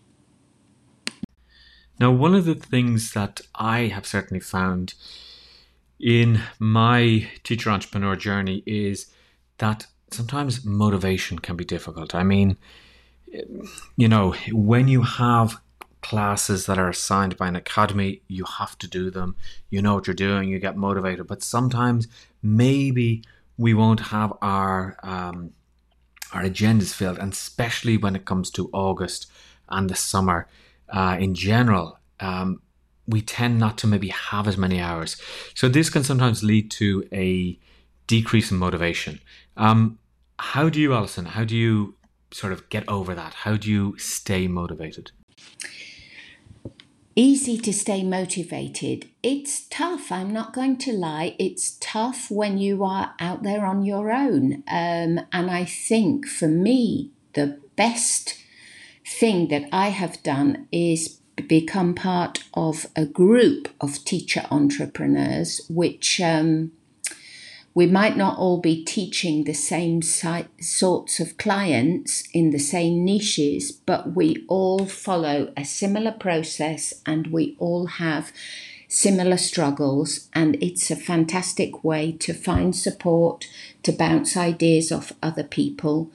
Now, 1.99 2.11
one 2.11 2.35
of 2.35 2.43
the 2.43 2.55
things 2.55 3.13
that 3.13 3.41
I 3.55 3.87
have 3.87 4.05
certainly 4.05 4.41
found 4.41 4.95
in 5.99 6.41
my 6.59 7.29
teacher 7.43 7.69
entrepreneur 7.69 8.17
journey 8.17 8.61
is 8.65 9.13
that 9.59 9.85
sometimes 10.13 10.63
motivation 10.65 11.39
can 11.39 11.55
be 11.55 11.65
difficult. 11.65 12.15
I 12.15 12.23
mean, 12.23 12.57
you 13.97 14.07
know, 14.07 14.35
when 14.51 14.87
you 14.87 15.01
have 15.01 15.59
classes 16.01 16.65
that 16.65 16.77
are 16.77 16.89
assigned 16.89 17.37
by 17.37 17.47
an 17.47 17.55
academy, 17.55 18.21
you 18.27 18.45
have 18.59 18.77
to 18.77 18.87
do 18.87 19.09
them. 19.09 19.35
You 19.69 19.81
know 19.81 19.95
what 19.95 20.07
you're 20.07 20.13
doing, 20.13 20.49
you 20.49 20.59
get 20.59 20.77
motivated. 20.77 21.27
But 21.27 21.41
sometimes 21.41 22.07
maybe 22.41 23.23
we 23.57 23.73
won't 23.73 24.01
have 24.01 24.33
our 24.41 24.97
um, 25.03 25.51
our 26.33 26.43
agendas 26.43 26.93
filled, 26.93 27.19
and 27.19 27.31
especially 27.31 27.97
when 27.97 28.15
it 28.15 28.25
comes 28.25 28.49
to 28.51 28.69
August 28.73 29.31
and 29.69 29.89
the 29.89 29.95
summer 29.95 30.47
uh, 30.89 31.17
in 31.19 31.33
general. 31.35 31.99
Um, 32.19 32.61
we 33.05 33.21
tend 33.21 33.59
not 33.59 33.77
to 33.79 33.87
maybe 33.87 34.07
have 34.07 34.47
as 34.47 34.57
many 34.57 34.79
hours. 34.79 35.17
So 35.55 35.67
this 35.67 35.89
can 35.89 36.03
sometimes 36.05 36.41
lead 36.41 36.71
to 36.71 37.05
a 37.11 37.59
decrease 38.07 38.49
in 38.49 38.57
motivation. 38.57 39.19
Um, 39.57 39.99
how 40.39 40.69
do 40.69 40.79
you, 40.79 40.93
Alison, 40.93 41.25
how 41.25 41.43
do 41.43 41.55
you 41.55 41.95
sort 42.31 42.53
of 42.53 42.69
get 42.69 42.87
over 42.87 43.13
that? 43.15 43.33
How 43.33 43.57
do 43.57 43.69
you 43.69 43.97
stay 43.97 44.47
motivated? 44.47 45.11
Easy 47.15 47.59
to 47.59 47.71
stay 47.71 48.03
motivated. 48.03 49.09
It's 49.21 49.67
tough, 49.67 50.11
I'm 50.11 50.33
not 50.33 50.53
going 50.53 50.77
to 50.77 50.91
lie. 50.91 51.35
It's 51.37 51.77
tough 51.79 52.31
when 52.31 52.57
you 52.57 52.83
are 52.83 53.13
out 53.19 53.43
there 53.43 53.65
on 53.65 53.85
your 53.85 54.11
own. 54.11 54.63
Um, 54.67 55.19
and 55.31 55.51
I 55.51 55.63
think 55.65 56.25
for 56.25 56.47
me, 56.47 57.11
the 57.33 57.59
best 57.75 58.35
thing 59.05 59.49
that 59.49 59.69
I 59.71 59.89
have 59.89 60.23
done 60.23 60.67
is 60.71 61.19
become 61.47 61.93
part 61.93 62.43
of 62.53 62.87
a 62.95 63.05
group 63.05 63.69
of 63.79 64.03
teacher 64.05 64.45
entrepreneurs, 64.49 65.61
which 65.69 66.19
um, 66.19 66.71
we 67.75 67.87
might 67.87 68.15
not 68.15 68.37
all 68.37 68.59
be 68.59 68.83
teaching 68.83 69.43
the 69.43 69.53
same 69.53 70.01
si- 70.01 70.45
sorts 70.59 71.19
of 71.19 71.37
clients 71.37 72.23
in 72.33 72.51
the 72.51 72.59
same 72.59 73.03
niches, 73.03 73.71
but 73.71 74.15
we 74.15 74.45
all 74.47 74.85
follow 74.85 75.51
a 75.57 75.65
similar 75.65 76.11
process 76.11 76.93
and 77.05 77.27
we 77.27 77.55
all 77.57 77.87
have 77.87 78.31
similar 78.87 79.37
struggles. 79.37 80.29
And 80.33 80.55
it's 80.61 80.91
a 80.91 80.95
fantastic 80.95 81.83
way 81.83 82.11
to 82.19 82.33
find 82.33 82.75
support, 82.75 83.47
to 83.81 83.91
bounce 83.91 84.37
ideas 84.37 84.91
off 84.91 85.13
other 85.23 85.43
people. 85.43 86.11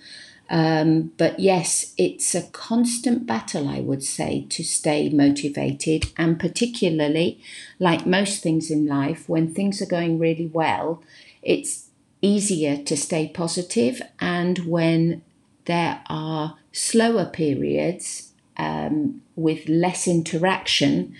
Um, 0.50 1.12
but 1.18 1.40
yes, 1.40 1.92
it's 1.98 2.34
a 2.34 2.42
constant 2.42 3.26
battle, 3.26 3.68
I 3.68 3.80
would 3.80 4.02
say, 4.02 4.46
to 4.48 4.64
stay 4.64 5.10
motivated. 5.10 6.06
And 6.16 6.40
particularly, 6.40 7.40
like 7.78 8.06
most 8.06 8.42
things 8.42 8.70
in 8.70 8.86
life, 8.86 9.28
when 9.28 9.52
things 9.52 9.82
are 9.82 9.86
going 9.86 10.18
really 10.18 10.46
well, 10.46 11.02
it's 11.48 11.88
easier 12.20 12.76
to 12.76 12.94
stay 12.94 13.26
positive, 13.26 14.02
and 14.20 14.58
when 14.66 15.22
there 15.64 16.02
are 16.10 16.58
slower 16.72 17.24
periods 17.24 18.32
um, 18.58 19.22
with 19.34 19.66
less 19.66 20.06
interaction 20.06 21.14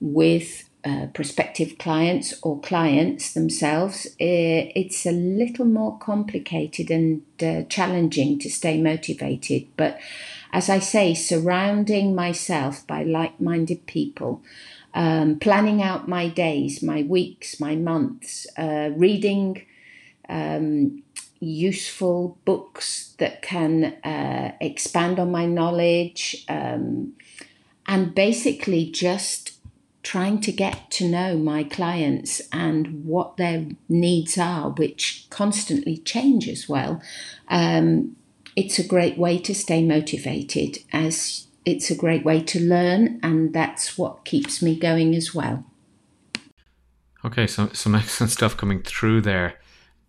with 0.00 0.68
uh, 0.84 1.06
prospective 1.14 1.78
clients 1.78 2.34
or 2.42 2.58
clients 2.60 3.32
themselves, 3.32 4.08
eh, 4.18 4.72
it's 4.74 5.06
a 5.06 5.12
little 5.12 5.66
more 5.66 5.96
complicated 5.98 6.90
and 6.90 7.22
uh, 7.40 7.62
challenging 7.68 8.40
to 8.40 8.50
stay 8.50 8.80
motivated. 8.80 9.68
But 9.76 10.00
as 10.52 10.68
I 10.68 10.80
say, 10.80 11.14
surrounding 11.14 12.16
myself 12.16 12.84
by 12.88 13.04
like 13.04 13.40
minded 13.40 13.86
people 13.86 14.42
um, 14.94 15.38
planning 15.38 15.82
out 15.82 16.08
my 16.08 16.28
days, 16.28 16.82
my 16.82 17.02
weeks, 17.02 17.60
my 17.60 17.76
months, 17.76 18.46
uh, 18.58 18.90
reading, 18.96 19.64
um, 20.28 21.02
useful 21.40 22.38
books 22.44 23.14
that 23.18 23.42
can 23.42 23.84
uh, 24.04 24.52
expand 24.60 25.18
on 25.18 25.30
my 25.30 25.46
knowledge, 25.46 26.44
um, 26.48 27.12
and 27.86 28.14
basically 28.14 28.90
just 28.90 29.52
trying 30.02 30.40
to 30.40 30.52
get 30.52 30.90
to 30.90 31.08
know 31.08 31.36
my 31.36 31.62
clients 31.62 32.40
and 32.52 33.04
what 33.04 33.36
their 33.36 33.66
needs 33.88 34.38
are, 34.38 34.70
which 34.70 35.26
constantly 35.30 35.96
change 35.98 36.48
as 36.48 36.68
well. 36.68 37.02
Um, 37.48 38.16
it's 38.56 38.78
a 38.78 38.86
great 38.86 39.18
way 39.18 39.38
to 39.38 39.54
stay 39.54 39.84
motivated 39.84 40.78
as 40.92 41.46
it's 41.64 41.90
a 41.90 41.96
great 41.96 42.24
way 42.24 42.42
to 42.42 42.60
learn, 42.60 43.20
and 43.22 43.52
that's 43.52 43.98
what 43.98 44.24
keeps 44.24 44.62
me 44.62 44.78
going 44.78 45.14
as 45.14 45.34
well. 45.34 45.64
Okay, 47.24 47.46
so 47.46 47.68
some 47.72 47.94
excellent 48.02 48.32
stuff 48.32 48.56
coming 48.56 48.82
through 48.82 49.22
there. 49.22 49.60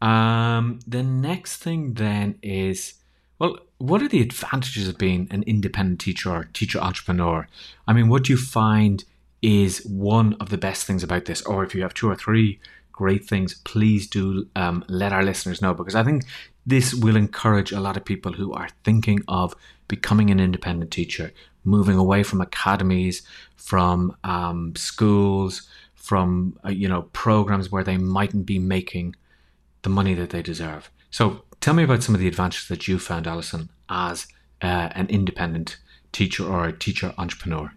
Um, 0.01 0.79
the 0.87 1.03
next 1.03 1.57
thing 1.57 1.93
then 1.93 2.39
is 2.41 2.95
well, 3.41 3.57
what 3.79 4.03
are 4.03 4.07
the 4.07 4.21
advantages 4.21 4.87
of 4.87 4.99
being 4.99 5.27
an 5.31 5.41
independent 5.47 5.99
teacher 5.99 6.29
or 6.29 6.43
teacher 6.53 6.79
entrepreneur? 6.79 7.47
I 7.87 7.93
mean, 7.93 8.07
what 8.07 8.25
do 8.25 8.33
you 8.33 8.37
find 8.37 9.03
is 9.41 9.83
one 9.83 10.35
of 10.39 10.49
the 10.49 10.59
best 10.59 10.85
things 10.85 11.01
about 11.01 11.25
this? 11.25 11.41
Or 11.41 11.63
if 11.63 11.73
you 11.73 11.81
have 11.81 11.95
two 11.95 12.07
or 12.07 12.15
three 12.15 12.59
great 12.91 13.25
things, 13.25 13.55
please 13.63 14.07
do 14.07 14.47
um, 14.55 14.85
let 14.87 15.11
our 15.11 15.23
listeners 15.23 15.59
know 15.59 15.73
because 15.73 15.95
I 15.95 16.03
think 16.03 16.25
this 16.67 16.93
will 16.93 17.15
encourage 17.15 17.71
a 17.71 17.79
lot 17.79 17.97
of 17.97 18.05
people 18.05 18.33
who 18.33 18.53
are 18.53 18.69
thinking 18.83 19.23
of 19.27 19.55
becoming 19.91 20.29
an 20.31 20.39
independent 20.39 20.89
teacher, 20.89 21.33
moving 21.65 21.97
away 21.97 22.23
from 22.23 22.39
academies, 22.39 23.23
from 23.57 24.15
um, 24.23 24.73
schools, 24.77 25.67
from 25.95 26.57
uh, 26.65 26.69
you 26.69 26.87
know 26.87 27.01
programs 27.11 27.69
where 27.69 27.83
they 27.83 27.97
mightn't 27.97 28.45
be 28.45 28.57
making 28.57 29.13
the 29.81 29.89
money 29.89 30.13
that 30.13 30.29
they 30.29 30.41
deserve. 30.41 30.89
So 31.09 31.43
tell 31.59 31.73
me 31.73 31.83
about 31.83 32.03
some 32.03 32.15
of 32.15 32.21
the 32.21 32.27
advantages 32.29 32.69
that 32.69 32.87
you 32.87 32.97
found, 32.99 33.27
Alison, 33.27 33.69
as 33.89 34.27
uh, 34.61 34.87
an 34.95 35.07
independent 35.07 35.77
teacher 36.13 36.45
or 36.45 36.65
a 36.65 36.71
teacher 36.71 37.13
entrepreneur. 37.17 37.73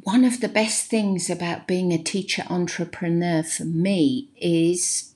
One 0.00 0.24
of 0.24 0.40
the 0.40 0.48
best 0.48 0.88
things 0.88 1.28
about 1.28 1.66
being 1.66 1.92
a 1.92 2.02
teacher 2.02 2.44
entrepreneur 2.48 3.42
for 3.42 3.64
me 3.64 4.30
is 4.36 5.12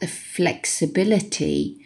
the 0.00 0.06
flexibility 0.08 1.80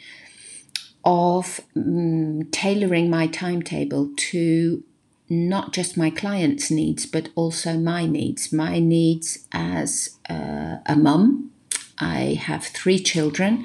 of 1.05 1.61
um, 1.77 2.45
tailoring 2.51 3.09
my 3.09 3.27
timetable 3.27 4.11
to 4.17 4.83
not 5.29 5.73
just 5.73 5.97
my 5.97 6.11
clients' 6.11 6.71
needs, 6.71 7.07
but 7.07 7.29
also 7.37 7.79
my 7.79 8.05
needs. 8.05 8.53
My 8.53 8.81
needs 8.81 9.47
as 9.53 10.19
uh, 10.29 10.79
a 10.85 10.97
mum. 10.97 11.53
I 11.99 12.35
have 12.35 12.65
three 12.65 12.99
children, 12.99 13.65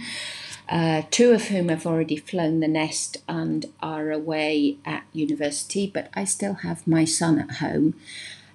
uh, 0.69 1.03
two 1.09 1.31
of 1.31 1.45
whom 1.45 1.69
have 1.69 1.87
already 1.87 2.17
flown 2.17 2.59
the 2.59 2.67
nest 2.67 3.17
and 3.27 3.65
are 3.81 4.11
away 4.11 4.77
at 4.85 5.05
university, 5.11 5.89
but 5.91 6.09
I 6.13 6.25
still 6.25 6.55
have 6.55 6.85
my 6.85 7.05
son 7.05 7.39
at 7.39 7.55
home. 7.57 7.95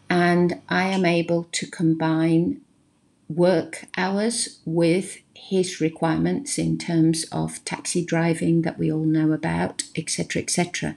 And 0.09 0.61
I 0.69 0.89
am 0.89 1.05
able 1.05 1.49
to 1.53 1.67
combine 1.67 2.61
work 3.29 3.87
hours 3.97 4.61
with 4.65 5.19
his 5.49 5.81
requirements 5.81 6.59
in 6.59 6.79
terms 6.79 7.25
of 7.33 7.65
taxi 7.65 8.05
driving 8.05 8.63
that 8.63 8.79
we 8.79 8.93
all 8.93 9.05
know 9.05 9.33
about, 9.33 9.85
etc., 9.97 10.43
etc. 10.43 10.97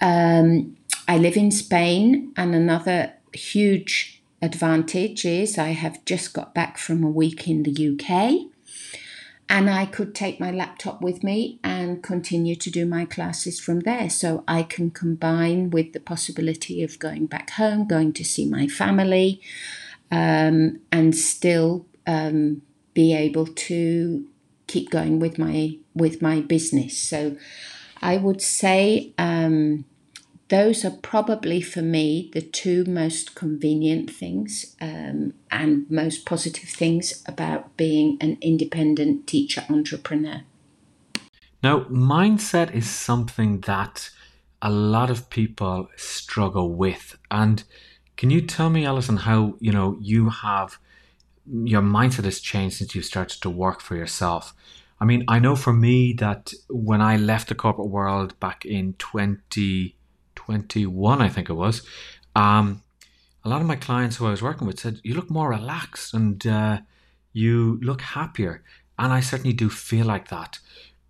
Um, 0.00 0.76
I 1.08 1.18
live 1.18 1.36
in 1.36 1.50
Spain, 1.50 2.32
and 2.36 2.54
another 2.54 3.14
huge 3.32 4.22
advantage 4.40 5.24
is 5.24 5.58
I 5.58 5.70
have 5.70 6.04
just 6.04 6.32
got 6.32 6.54
back 6.54 6.78
from 6.78 7.02
a 7.02 7.10
week 7.10 7.48
in 7.48 7.62
the 7.62 7.88
UK. 7.90 8.48
And 9.48 9.68
I 9.68 9.84
could 9.84 10.14
take 10.14 10.40
my 10.40 10.50
laptop 10.50 11.02
with 11.02 11.22
me 11.22 11.58
and 11.62 12.02
continue 12.02 12.56
to 12.56 12.70
do 12.70 12.86
my 12.86 13.04
classes 13.04 13.60
from 13.60 13.80
there. 13.80 14.08
So 14.08 14.44
I 14.48 14.62
can 14.62 14.90
combine 14.90 15.68
with 15.70 15.92
the 15.92 16.00
possibility 16.00 16.82
of 16.82 16.98
going 16.98 17.26
back 17.26 17.50
home, 17.50 17.86
going 17.86 18.14
to 18.14 18.24
see 18.24 18.46
my 18.46 18.66
family, 18.66 19.42
um, 20.10 20.80
and 20.90 21.14
still 21.14 21.84
um, 22.06 22.62
be 22.94 23.14
able 23.14 23.46
to 23.46 24.26
keep 24.66 24.90
going 24.90 25.18
with 25.18 25.38
my 25.38 25.76
with 25.94 26.22
my 26.22 26.40
business. 26.40 26.96
So 26.96 27.36
I 28.00 28.16
would 28.16 28.42
say 28.42 29.12
um, 29.18 29.84
those 30.48 30.84
are 30.84 30.98
probably 31.02 31.62
for 31.62 31.82
me 31.82 32.30
the 32.34 32.42
two 32.42 32.84
most 32.84 33.34
convenient 33.34 34.10
things 34.10 34.76
um, 34.80 35.34
and 35.50 35.90
most 35.90 36.26
positive 36.26 36.68
things 36.68 37.22
about 37.26 37.76
being 37.76 38.18
an 38.20 38.38
independent 38.40 39.26
teacher 39.26 39.64
entrepreneur. 39.70 40.42
Now, 41.62 41.84
mindset 41.84 42.74
is 42.74 42.90
something 42.90 43.60
that 43.60 44.10
a 44.60 44.70
lot 44.70 45.10
of 45.10 45.30
people 45.30 45.88
struggle 45.96 46.74
with. 46.74 47.16
And 47.30 47.62
can 48.16 48.30
you 48.30 48.40
tell 48.40 48.68
me, 48.68 48.84
Alison, 48.84 49.18
how 49.18 49.54
you 49.60 49.72
know 49.72 49.96
you 50.00 50.28
have 50.28 50.78
your 51.46 51.82
mindset 51.82 52.24
has 52.24 52.40
changed 52.40 52.76
since 52.76 52.94
you 52.94 53.02
started 53.02 53.42
to 53.42 53.50
work 53.50 53.80
for 53.80 53.96
yourself. 53.96 54.54
I 55.00 55.04
mean, 55.04 55.24
I 55.26 55.40
know 55.40 55.56
for 55.56 55.72
me 55.72 56.12
that 56.14 56.52
when 56.68 57.00
I 57.00 57.16
left 57.16 57.48
the 57.48 57.56
corporate 57.56 57.88
world 57.88 58.38
back 58.38 58.64
in 58.64 58.92
2021, 58.94 61.20
I 61.20 61.28
think 61.28 61.50
it 61.50 61.54
was, 61.54 61.84
um, 62.36 62.82
a 63.44 63.48
lot 63.48 63.60
of 63.60 63.66
my 63.66 63.74
clients 63.74 64.16
who 64.16 64.26
I 64.26 64.30
was 64.30 64.42
working 64.42 64.66
with 64.66 64.78
said, 64.78 65.00
You 65.02 65.14
look 65.14 65.30
more 65.30 65.48
relaxed 65.48 66.14
and 66.14 66.46
uh, 66.46 66.78
you 67.32 67.80
look 67.82 68.00
happier. 68.00 68.62
And 68.98 69.12
I 69.12 69.20
certainly 69.20 69.52
do 69.52 69.68
feel 69.68 70.06
like 70.06 70.28
that. 70.28 70.58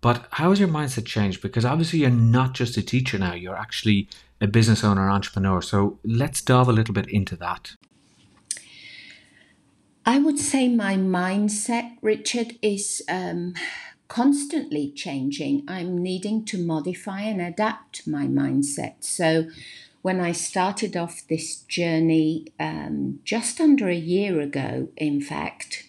But 0.01 0.25
how 0.31 0.49
has 0.49 0.59
your 0.59 0.69
mindset 0.69 1.05
changed? 1.05 1.41
Because 1.41 1.63
obviously 1.63 1.99
you're 1.99 2.09
not 2.09 2.53
just 2.53 2.77
a 2.77 2.81
teacher 2.81 3.19
now, 3.19 3.33
you're 3.33 3.55
actually 3.55 4.09
a 4.41 4.47
business 4.47 4.83
owner, 4.83 5.09
entrepreneur. 5.09 5.61
So 5.61 5.99
let's 6.03 6.41
delve 6.41 6.67
a 6.67 6.73
little 6.73 6.93
bit 6.93 7.07
into 7.07 7.35
that. 7.37 7.73
I 10.05 10.19
would 10.19 10.37
say 10.37 10.67
my 10.67 10.95
mindset, 10.95 11.97
Richard, 12.01 12.57
is 12.61 13.01
um, 13.07 13.53
constantly 14.07 14.91
changing. 14.91 15.63
I'm 15.67 15.97
needing 15.97 16.43
to 16.45 16.57
modify 16.57 17.21
and 17.21 17.41
adapt 17.41 18.05
my 18.05 18.25
mindset. 18.25 18.95
So, 18.99 19.47
when 20.01 20.19
I 20.19 20.33
started 20.33 20.97
off 20.97 21.21
this 21.29 21.61
journey 21.61 22.47
um, 22.59 23.21
just 23.23 23.61
under 23.61 23.87
a 23.87 23.95
year 23.95 24.41
ago, 24.41 24.89
in 24.97 25.21
fact, 25.21 25.87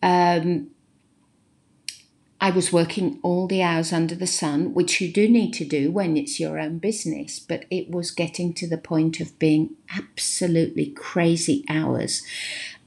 um, 0.00 0.70
I 2.40 2.50
was 2.50 2.72
working 2.72 3.18
all 3.24 3.48
the 3.48 3.64
hours 3.64 3.92
under 3.92 4.14
the 4.14 4.28
sun, 4.28 4.72
which 4.74 5.00
you 5.00 5.12
do 5.12 5.28
need 5.28 5.52
to 5.54 5.64
do 5.64 5.90
when 5.90 6.16
it's 6.16 6.38
your 6.38 6.56
own 6.56 6.78
business, 6.78 7.40
but 7.40 7.64
it 7.68 7.90
was 7.90 8.12
getting 8.12 8.54
to 8.54 8.68
the 8.68 8.78
point 8.78 9.18
of 9.18 9.36
being 9.40 9.70
absolutely 9.96 10.86
crazy 10.90 11.64
hours. 11.68 12.22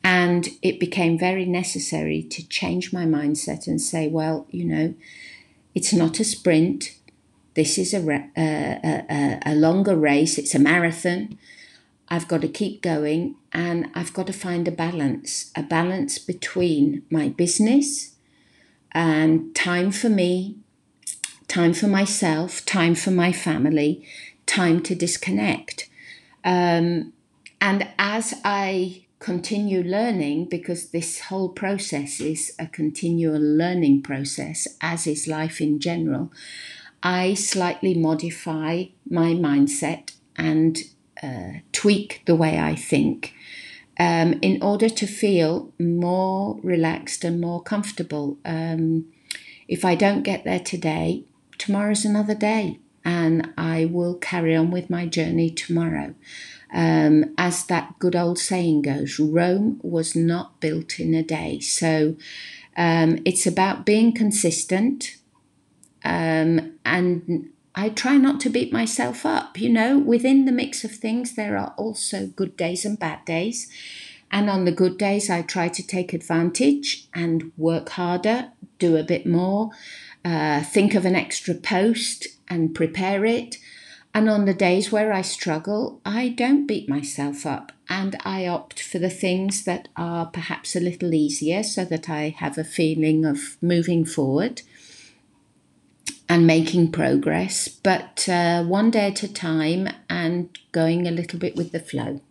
And 0.03 0.49
it 0.61 0.79
became 0.79 1.17
very 1.17 1.45
necessary 1.45 2.23
to 2.23 2.47
change 2.47 2.91
my 2.91 3.05
mindset 3.05 3.67
and 3.67 3.79
say, 3.79 4.07
well, 4.07 4.47
you 4.49 4.65
know, 4.65 4.95
it's 5.75 5.93
not 5.93 6.19
a 6.19 6.23
sprint. 6.23 6.95
This 7.53 7.77
is 7.77 7.93
a, 7.93 7.99
a, 7.99 8.31
a, 8.35 8.79
uh, 8.83 8.87
uh, 8.87 9.13
uh, 9.13 9.39
a 9.45 9.55
longer 9.55 9.95
race, 9.95 10.37
it's 10.37 10.55
a 10.55 10.59
marathon. 10.59 11.37
I've 12.09 12.27
got 12.27 12.41
to 12.41 12.49
keep 12.49 12.81
going 12.81 13.35
and 13.53 13.89
I've 13.95 14.13
got 14.13 14.27
to 14.27 14.33
find 14.33 14.67
a 14.67 14.71
balance, 14.71 15.51
a 15.55 15.63
balance 15.63 16.17
between 16.17 17.03
my 17.09 17.29
business 17.29 18.15
and 18.91 19.55
time 19.55 19.91
for 19.91 20.09
me, 20.09 20.57
time 21.47 21.73
for 21.73 21.87
myself, 21.87 22.65
time 22.65 22.95
for 22.95 23.11
my 23.11 23.31
family, 23.31 24.05
time 24.45 24.81
to 24.83 24.95
disconnect. 24.95 25.89
Um, 26.43 27.13
and 27.61 27.87
as 27.97 28.33
I 28.43 29.05
continue 29.21 29.83
learning 29.83 30.45
because 30.45 30.89
this 30.89 31.21
whole 31.21 31.47
process 31.47 32.19
is 32.19 32.53
a 32.57 32.65
continual 32.65 33.39
learning 33.39 34.01
process, 34.01 34.67
as 34.81 35.05
is 35.05 35.27
life 35.27 35.61
in 35.61 35.79
general. 35.79 36.31
I 37.03 37.35
slightly 37.35 37.93
modify 37.93 38.85
my 39.09 39.33
mindset 39.33 40.11
and 40.35 40.77
uh, 41.21 41.59
tweak 41.71 42.23
the 42.25 42.35
way 42.35 42.59
I 42.59 42.75
think 42.75 43.33
um, 43.99 44.39
in 44.41 44.61
order 44.61 44.89
to 44.89 45.05
feel 45.05 45.71
more 45.79 46.59
relaxed 46.63 47.23
and 47.23 47.39
more 47.39 47.61
comfortable. 47.61 48.39
Um, 48.43 49.05
if 49.67 49.85
I 49.85 49.93
don't 49.93 50.23
get 50.23 50.43
there 50.43 50.59
today, 50.59 51.25
tomorrow's 51.59 52.05
another 52.05 52.35
day, 52.35 52.79
and 53.05 53.53
I 53.55 53.85
will 53.85 54.15
carry 54.15 54.55
on 54.55 54.71
with 54.71 54.89
my 54.89 55.05
journey 55.05 55.51
tomorrow. 55.51 56.15
Um, 56.73 57.33
as 57.37 57.65
that 57.65 57.99
good 57.99 58.15
old 58.15 58.39
saying 58.39 58.83
goes, 58.83 59.19
Rome 59.19 59.79
was 59.83 60.15
not 60.15 60.59
built 60.61 60.99
in 60.99 61.13
a 61.13 61.23
day. 61.23 61.59
So 61.59 62.15
um, 62.77 63.19
it's 63.25 63.45
about 63.45 63.85
being 63.85 64.13
consistent. 64.13 65.17
Um, 66.03 66.77
and 66.85 67.49
I 67.75 67.89
try 67.89 68.17
not 68.17 68.39
to 68.41 68.49
beat 68.49 68.71
myself 68.71 69.25
up. 69.25 69.59
You 69.59 69.69
know, 69.69 69.97
within 69.97 70.45
the 70.45 70.51
mix 70.51 70.83
of 70.83 70.91
things, 70.91 71.35
there 71.35 71.57
are 71.57 71.73
also 71.77 72.27
good 72.27 72.55
days 72.57 72.85
and 72.85 72.97
bad 72.97 73.25
days. 73.25 73.69
And 74.31 74.49
on 74.49 74.63
the 74.65 74.71
good 74.71 74.97
days, 74.97 75.29
I 75.29 75.41
try 75.41 75.67
to 75.67 75.85
take 75.85 76.13
advantage 76.13 77.07
and 77.13 77.51
work 77.57 77.89
harder, 77.89 78.51
do 78.79 78.95
a 78.95 79.03
bit 79.03 79.25
more, 79.25 79.71
uh, 80.23 80.61
think 80.61 80.95
of 80.95 81.05
an 81.05 81.15
extra 81.15 81.53
post 81.53 82.27
and 82.47 82.73
prepare 82.73 83.25
it. 83.25 83.57
And 84.13 84.29
on 84.29 84.45
the 84.45 84.53
days 84.53 84.91
where 84.91 85.13
I 85.13 85.21
struggle, 85.21 86.01
I 86.05 86.29
don't 86.29 86.67
beat 86.67 86.89
myself 86.89 87.45
up 87.45 87.71
and 87.87 88.17
I 88.25 88.45
opt 88.45 88.81
for 88.81 88.99
the 88.99 89.09
things 89.09 89.63
that 89.63 89.87
are 89.95 90.25
perhaps 90.25 90.75
a 90.75 90.81
little 90.81 91.13
easier 91.13 91.63
so 91.63 91.85
that 91.85 92.09
I 92.09 92.35
have 92.37 92.57
a 92.57 92.63
feeling 92.63 93.25
of 93.25 93.57
moving 93.61 94.05
forward 94.05 94.63
and 96.27 96.47
making 96.47 96.91
progress, 96.91 97.67
but 97.67 98.27
uh, 98.29 98.63
one 98.63 98.89
day 98.89 99.07
at 99.07 99.21
a 99.21 99.31
time 99.31 99.89
and 100.09 100.57
going 100.71 101.05
a 101.05 101.11
little 101.11 101.37
bit 101.37 101.57
with 101.57 101.73
the 101.73 101.79
flow. 101.79 102.21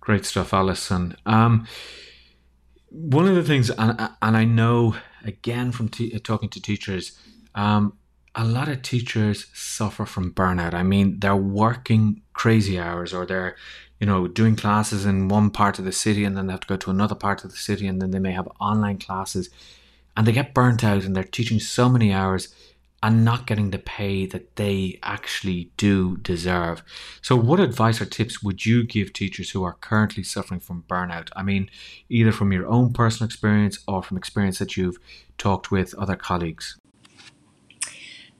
Great 0.00 0.24
stuff, 0.24 0.52
Alison. 0.52 1.16
Um, 1.24 1.68
one 2.90 3.28
of 3.28 3.36
the 3.36 3.44
things, 3.44 3.70
and, 3.70 4.10
and 4.20 4.36
I 4.36 4.44
know 4.44 4.96
again 5.24 5.70
from 5.70 5.88
t- 5.88 6.18
talking 6.18 6.48
to 6.48 6.60
teachers, 6.60 7.16
um, 7.54 7.92
a 8.36 8.44
lot 8.44 8.68
of 8.68 8.82
teachers 8.82 9.46
suffer 9.54 10.04
from 10.04 10.32
burnout. 10.32 10.74
I 10.74 10.82
mean, 10.82 11.20
they're 11.20 11.34
working 11.34 12.20
crazy 12.34 12.78
hours 12.78 13.14
or 13.14 13.24
they're, 13.24 13.56
you 13.98 14.06
know, 14.06 14.28
doing 14.28 14.56
classes 14.56 15.06
in 15.06 15.28
one 15.28 15.50
part 15.50 15.78
of 15.78 15.86
the 15.86 15.92
city 15.92 16.22
and 16.22 16.36
then 16.36 16.46
they 16.46 16.52
have 16.52 16.60
to 16.60 16.66
go 16.66 16.76
to 16.76 16.90
another 16.90 17.14
part 17.14 17.44
of 17.44 17.50
the 17.50 17.56
city 17.56 17.86
and 17.86 18.00
then 18.00 18.10
they 18.10 18.18
may 18.18 18.32
have 18.32 18.46
online 18.60 18.98
classes 18.98 19.48
and 20.14 20.26
they 20.26 20.32
get 20.32 20.52
burnt 20.52 20.84
out 20.84 21.04
and 21.04 21.16
they're 21.16 21.24
teaching 21.24 21.58
so 21.58 21.88
many 21.88 22.12
hours 22.12 22.54
and 23.02 23.24
not 23.24 23.46
getting 23.46 23.70
the 23.70 23.78
pay 23.78 24.26
that 24.26 24.56
they 24.56 24.98
actually 25.02 25.70
do 25.78 26.18
deserve. 26.18 26.82
So, 27.22 27.36
what 27.36 27.60
advice 27.60 28.00
or 28.00 28.06
tips 28.06 28.42
would 28.42 28.66
you 28.66 28.84
give 28.84 29.12
teachers 29.12 29.50
who 29.50 29.64
are 29.64 29.74
currently 29.74 30.22
suffering 30.22 30.60
from 30.60 30.84
burnout? 30.88 31.28
I 31.36 31.42
mean, 31.42 31.70
either 32.08 32.32
from 32.32 32.52
your 32.52 32.66
own 32.66 32.92
personal 32.92 33.26
experience 33.26 33.78
or 33.86 34.02
from 34.02 34.16
experience 34.16 34.58
that 34.58 34.76
you've 34.76 34.98
talked 35.38 35.70
with 35.70 35.94
other 35.94 36.16
colleagues? 36.16 36.78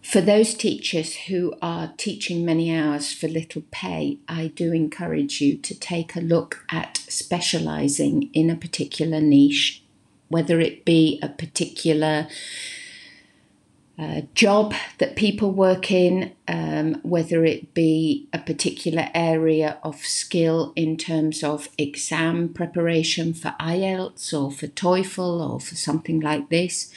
For 0.06 0.20
those 0.20 0.54
teachers 0.54 1.16
who 1.16 1.54
are 1.60 1.92
teaching 1.96 2.44
many 2.44 2.72
hours 2.72 3.12
for 3.12 3.26
little 3.26 3.64
pay, 3.72 4.18
I 4.28 4.52
do 4.54 4.72
encourage 4.72 5.40
you 5.40 5.56
to 5.56 5.76
take 5.76 6.14
a 6.14 6.20
look 6.20 6.64
at 6.70 6.98
specialising 7.08 8.30
in 8.32 8.48
a 8.48 8.54
particular 8.54 9.20
niche, 9.20 9.82
whether 10.28 10.60
it 10.60 10.84
be 10.84 11.18
a 11.22 11.28
particular 11.28 12.28
uh, 13.98 14.20
job 14.32 14.74
that 14.98 15.16
people 15.16 15.50
work 15.50 15.90
in, 15.90 16.32
um, 16.46 17.00
whether 17.02 17.44
it 17.44 17.74
be 17.74 18.28
a 18.32 18.38
particular 18.38 19.08
area 19.12 19.76
of 19.82 19.96
skill 19.96 20.72
in 20.76 20.96
terms 20.96 21.42
of 21.42 21.68
exam 21.78 22.48
preparation 22.50 23.34
for 23.34 23.56
IELTS 23.58 24.32
or 24.32 24.52
for 24.52 24.68
TOEFL 24.68 25.50
or 25.50 25.58
for 25.58 25.74
something 25.74 26.20
like 26.20 26.48
this, 26.48 26.92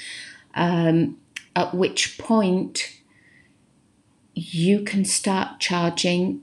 um, 0.54 1.18
at 1.56 1.74
which 1.74 2.20
point 2.20 2.98
you 4.40 4.82
can 4.82 5.04
start 5.04 5.60
charging 5.60 6.42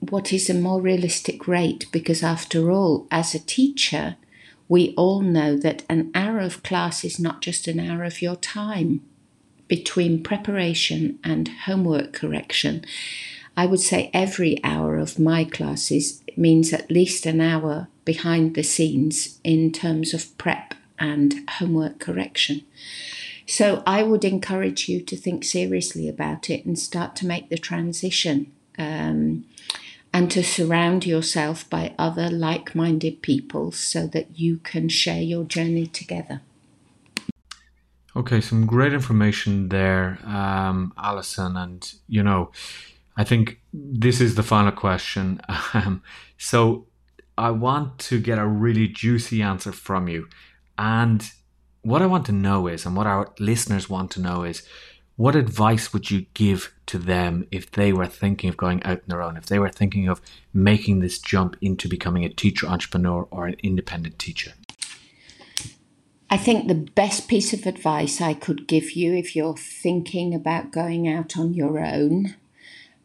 what 0.00 0.32
is 0.32 0.50
a 0.50 0.54
more 0.54 0.80
realistic 0.80 1.48
rate 1.48 1.86
because, 1.90 2.22
after 2.22 2.70
all, 2.70 3.06
as 3.10 3.34
a 3.34 3.38
teacher, 3.38 4.16
we 4.68 4.92
all 4.96 5.20
know 5.20 5.56
that 5.56 5.84
an 5.88 6.10
hour 6.14 6.40
of 6.40 6.62
class 6.62 7.04
is 7.04 7.18
not 7.18 7.40
just 7.40 7.66
an 7.66 7.80
hour 7.80 8.04
of 8.04 8.20
your 8.20 8.36
time 8.36 9.00
between 9.68 10.22
preparation 10.22 11.18
and 11.24 11.48
homework 11.64 12.12
correction. 12.12 12.84
I 13.56 13.66
would 13.66 13.80
say 13.80 14.10
every 14.12 14.62
hour 14.62 14.98
of 14.98 15.18
my 15.18 15.44
classes 15.44 16.22
means 16.36 16.72
at 16.72 16.90
least 16.90 17.24
an 17.24 17.40
hour 17.40 17.88
behind 18.04 18.54
the 18.54 18.62
scenes 18.62 19.40
in 19.42 19.72
terms 19.72 20.12
of 20.12 20.36
prep 20.36 20.74
and 20.98 21.48
homework 21.48 21.98
correction. 21.98 22.62
So 23.46 23.82
I 23.86 24.02
would 24.02 24.24
encourage 24.24 24.88
you 24.88 25.00
to 25.02 25.16
think 25.16 25.44
seriously 25.44 26.08
about 26.08 26.50
it 26.50 26.66
and 26.66 26.78
start 26.78 27.14
to 27.16 27.26
make 27.26 27.48
the 27.48 27.58
transition 27.58 28.52
um, 28.76 29.44
and 30.12 30.30
to 30.32 30.42
surround 30.42 31.06
yourself 31.06 31.68
by 31.70 31.94
other 31.98 32.28
like 32.28 32.74
minded 32.74 33.22
people 33.22 33.70
so 33.70 34.06
that 34.08 34.38
you 34.38 34.58
can 34.58 34.88
share 34.88 35.22
your 35.22 35.44
journey 35.44 35.86
together. 35.86 36.40
Okay, 38.16 38.40
some 38.40 38.66
great 38.66 38.94
information 38.94 39.68
there, 39.68 40.18
um, 40.24 40.92
Alison. 40.96 41.56
And, 41.56 41.92
you 42.08 42.22
know, 42.22 42.50
I 43.16 43.24
think 43.24 43.60
this 43.72 44.20
is 44.20 44.34
the 44.34 44.42
final 44.42 44.72
question. 44.72 45.40
Um, 45.74 46.02
so 46.38 46.86
I 47.38 47.50
want 47.50 47.98
to 47.98 48.18
get 48.18 48.38
a 48.38 48.46
really 48.46 48.88
juicy 48.88 49.42
answer 49.42 49.72
from 49.72 50.08
you. 50.08 50.28
And 50.78 51.30
what 51.86 52.02
I 52.02 52.06
want 52.06 52.26
to 52.26 52.32
know 52.32 52.66
is, 52.66 52.84
and 52.84 52.96
what 52.96 53.06
our 53.06 53.32
listeners 53.38 53.88
want 53.88 54.10
to 54.12 54.20
know 54.20 54.42
is, 54.42 54.66
what 55.14 55.36
advice 55.36 55.92
would 55.92 56.10
you 56.10 56.26
give 56.34 56.74
to 56.86 56.98
them 56.98 57.46
if 57.52 57.70
they 57.70 57.92
were 57.92 58.06
thinking 58.06 58.50
of 58.50 58.56
going 58.56 58.82
out 58.82 58.98
on 58.98 59.04
their 59.06 59.22
own, 59.22 59.36
if 59.36 59.46
they 59.46 59.60
were 59.60 59.70
thinking 59.70 60.08
of 60.08 60.20
making 60.52 60.98
this 60.98 61.20
jump 61.20 61.56
into 61.60 61.88
becoming 61.88 62.24
a 62.24 62.28
teacher 62.28 62.66
entrepreneur 62.66 63.28
or 63.30 63.46
an 63.46 63.54
independent 63.62 64.18
teacher? 64.18 64.52
I 66.28 66.36
think 66.36 66.66
the 66.66 66.74
best 66.74 67.28
piece 67.28 67.52
of 67.52 67.66
advice 67.66 68.20
I 68.20 68.34
could 68.34 68.66
give 68.66 68.96
you 68.96 69.14
if 69.14 69.36
you're 69.36 69.56
thinking 69.56 70.34
about 70.34 70.72
going 70.72 71.08
out 71.08 71.38
on 71.38 71.54
your 71.54 71.78
own 71.78 72.34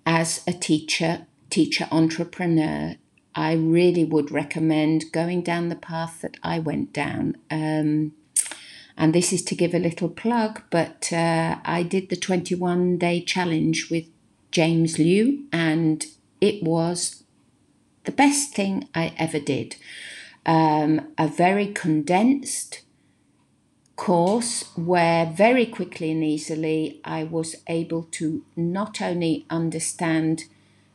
as 0.07 0.41
a 0.47 0.53
teacher, 0.53 1.27
teacher 1.51 1.87
entrepreneur, 1.91 2.95
I 3.35 3.53
really 3.53 4.05
would 4.05 4.31
recommend 4.31 5.11
going 5.11 5.43
down 5.43 5.69
the 5.69 5.75
path 5.75 6.21
that 6.21 6.37
I 6.41 6.57
went 6.57 6.93
down. 6.93 7.37
Um, 7.51 8.13
and 9.01 9.15
this 9.15 9.33
is 9.33 9.41
to 9.41 9.55
give 9.55 9.73
a 9.73 9.79
little 9.79 10.09
plug, 10.09 10.61
but 10.69 11.11
uh, 11.11 11.55
I 11.65 11.81
did 11.81 12.09
the 12.09 12.15
21 12.15 12.99
day 12.99 13.19
challenge 13.19 13.89
with 13.89 14.05
James 14.51 14.99
Liu, 14.99 15.45
and 15.51 16.05
it 16.39 16.61
was 16.61 17.23
the 18.03 18.11
best 18.11 18.53
thing 18.53 18.87
I 18.93 19.11
ever 19.17 19.39
did. 19.39 19.75
Um, 20.45 21.13
a 21.17 21.27
very 21.27 21.65
condensed 21.65 22.83
course 23.95 24.65
where 24.75 25.25
very 25.25 25.65
quickly 25.65 26.11
and 26.11 26.23
easily 26.23 27.01
I 27.03 27.23
was 27.23 27.55
able 27.65 28.03
to 28.19 28.43
not 28.55 29.01
only 29.01 29.47
understand 29.49 30.43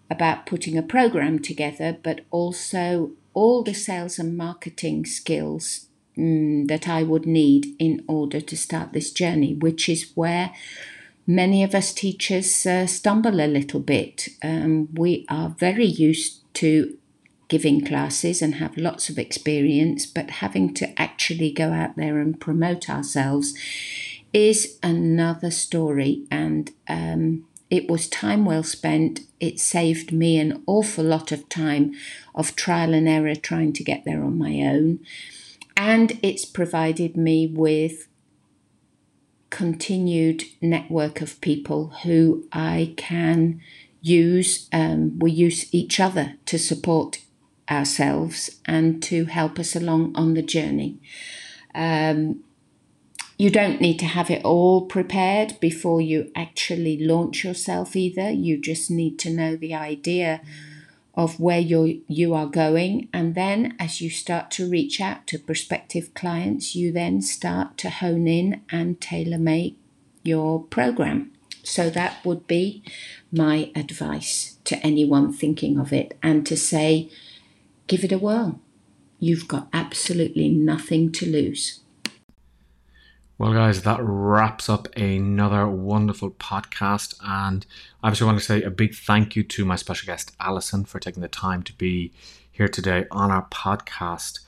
about 0.08 0.46
putting 0.46 0.78
a 0.78 0.82
program 0.82 1.40
together, 1.40 1.98
but 2.00 2.20
also 2.30 3.10
all 3.34 3.64
the 3.64 3.74
sales 3.74 4.20
and 4.20 4.36
marketing 4.36 5.06
skills 5.06 5.86
mm, 6.16 6.66
that 6.68 6.88
I 6.88 7.02
would 7.02 7.26
need 7.26 7.74
in 7.78 8.04
order 8.08 8.40
to 8.40 8.56
start 8.56 8.92
this 8.92 9.10
journey, 9.10 9.54
which 9.54 9.88
is 9.88 10.12
where 10.14 10.52
many 11.26 11.62
of 11.62 11.74
us 11.74 11.92
teachers 11.92 12.66
uh, 12.66 12.86
stumble 12.86 13.40
a 13.40 13.46
little 13.46 13.80
bit. 13.80 14.28
Um, 14.42 14.88
we 14.94 15.26
are 15.28 15.50
very 15.50 15.86
used 15.86 16.42
to 16.54 16.96
giving 17.48 17.84
classes 17.84 18.42
and 18.42 18.56
have 18.56 18.76
lots 18.76 19.08
of 19.08 19.18
experience, 19.18 20.06
but 20.06 20.30
having 20.30 20.74
to 20.74 21.00
actually 21.00 21.52
go 21.52 21.72
out 21.72 21.96
there 21.96 22.18
and 22.18 22.40
promote 22.40 22.90
ourselves 22.90 23.54
is 24.32 24.78
another 24.82 25.50
story. 25.50 26.24
And 26.30 26.70
um, 26.88 27.46
it 27.70 27.88
was 27.88 28.08
time 28.08 28.44
well 28.44 28.64
spent. 28.64 29.20
It 29.38 29.60
saved 29.60 30.12
me 30.12 30.38
an 30.38 30.62
awful 30.66 31.04
lot 31.04 31.30
of 31.32 31.48
time 31.48 31.94
of 32.34 32.56
trial 32.56 32.94
and 32.94 33.08
error 33.08 33.34
trying 33.34 33.72
to 33.74 33.84
get 33.84 34.04
there 34.04 34.22
on 34.22 34.38
my 34.38 34.60
own 34.60 35.00
and 35.76 36.18
it's 36.22 36.44
provided 36.44 37.16
me 37.16 37.46
with 37.46 38.08
continued 39.50 40.44
network 40.60 41.20
of 41.20 41.40
people 41.40 41.88
who 42.02 42.48
I 42.52 42.94
can 42.96 43.60
use. 44.00 44.68
Um, 44.72 45.18
we 45.18 45.30
use 45.30 45.72
each 45.74 46.00
other 46.00 46.34
to 46.46 46.58
support 46.58 47.18
ourselves 47.70 48.60
and 48.64 49.02
to 49.04 49.26
help 49.26 49.58
us 49.58 49.76
along 49.76 50.16
on 50.16 50.34
the 50.34 50.42
journey. 50.42 50.98
Um, 51.74 52.42
you 53.38 53.50
don't 53.50 53.82
need 53.82 53.98
to 53.98 54.06
have 54.06 54.30
it 54.30 54.42
all 54.44 54.86
prepared 54.86 55.60
before 55.60 56.00
you 56.00 56.30
actually 56.34 56.98
launch 56.98 57.44
yourself 57.44 57.94
either. 57.94 58.30
You 58.30 58.58
just 58.58 58.90
need 58.90 59.18
to 59.20 59.30
know 59.30 59.56
the 59.56 59.74
idea. 59.74 60.40
Mm 60.42 60.75
of 61.16 61.40
where 61.40 61.58
you 61.58 62.02
you 62.06 62.34
are 62.34 62.46
going. 62.46 63.08
And 63.12 63.34
then 63.34 63.74
as 63.78 64.00
you 64.00 64.10
start 64.10 64.50
to 64.52 64.68
reach 64.68 65.00
out 65.00 65.26
to 65.28 65.38
prospective 65.38 66.12
clients 66.14 66.74
you 66.74 66.92
then 66.92 67.22
start 67.22 67.78
to 67.78 67.90
hone 67.90 68.28
in 68.28 68.60
and 68.70 69.00
tailor 69.00 69.38
make 69.38 69.78
your 70.22 70.62
program. 70.64 71.32
So 71.62 71.90
that 71.90 72.24
would 72.24 72.46
be 72.46 72.82
my 73.32 73.70
advice 73.74 74.58
to 74.64 74.78
anyone 74.86 75.32
thinking 75.32 75.78
of 75.78 75.92
it 75.92 76.16
and 76.22 76.46
to 76.46 76.56
say 76.56 77.10
give 77.86 78.04
it 78.04 78.12
a 78.12 78.18
whirl. 78.18 78.60
You've 79.18 79.48
got 79.48 79.68
absolutely 79.72 80.48
nothing 80.48 81.10
to 81.12 81.26
lose 81.26 81.80
well, 83.38 83.52
guys, 83.52 83.82
that 83.82 84.00
wraps 84.00 84.70
up 84.70 84.88
another 84.96 85.66
wonderful 85.68 86.30
podcast. 86.30 87.14
And 87.22 87.66
I 88.02 88.08
just 88.08 88.22
want 88.22 88.38
to 88.38 88.44
say 88.44 88.62
a 88.62 88.70
big 88.70 88.94
thank 88.94 89.36
you 89.36 89.42
to 89.42 89.64
my 89.66 89.76
special 89.76 90.06
guest, 90.06 90.34
Alison, 90.40 90.86
for 90.86 90.98
taking 90.98 91.20
the 91.20 91.28
time 91.28 91.62
to 91.64 91.74
be 91.74 92.12
here 92.50 92.68
today 92.68 93.04
on 93.10 93.30
our 93.30 93.46
podcast. 93.48 94.40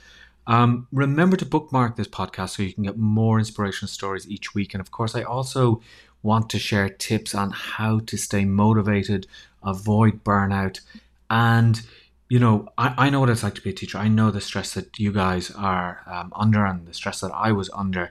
Um, 0.47 0.87
remember 0.91 1.37
to 1.37 1.45
bookmark 1.45 1.97
this 1.97 2.09
podcast 2.09 2.57
so 2.57 2.63
you 2.63 2.73
can 2.73 2.85
get 2.85 2.97
more 2.97 3.39
inspirational 3.39 3.89
stories 3.89 4.27
each 4.27 4.55
week. 4.55 4.73
And 4.73 4.81
of 4.81 4.91
course, 4.91 5.15
I 5.15 5.23
also 5.23 5.83
want 6.23 6.49
to 6.51 6.59
share 6.59 6.89
tips 6.89 7.35
on 7.35 7.51
how 7.51 8.01
to 8.01 8.17
stay 8.17 8.47
motivated, 8.47 9.27
avoid 9.63 10.25
burnout, 10.25 10.81
and 11.29 11.83
you 12.31 12.39
know, 12.39 12.69
I, 12.77 12.95
I 13.07 13.11
know 13.11 13.21
what 13.21 13.31
it's 13.31 13.43
like 13.43 13.55
to 13.55 13.63
be 13.63 13.71
a 13.71 13.75
teacher. 13.75 13.99
I 13.99 14.09
know 14.09 14.31
the 14.31 14.41
stress 14.41 14.75
that 14.75 14.99
you 14.99 15.13
guys 15.13 15.51
are 15.51 16.03
um, 16.07 16.33
under 16.35 16.65
and 16.65 16.87
the 16.87 16.93
stress 16.93 17.21
that 17.21 17.33
I 17.35 17.53
was 17.53 17.71
under. 17.71 18.11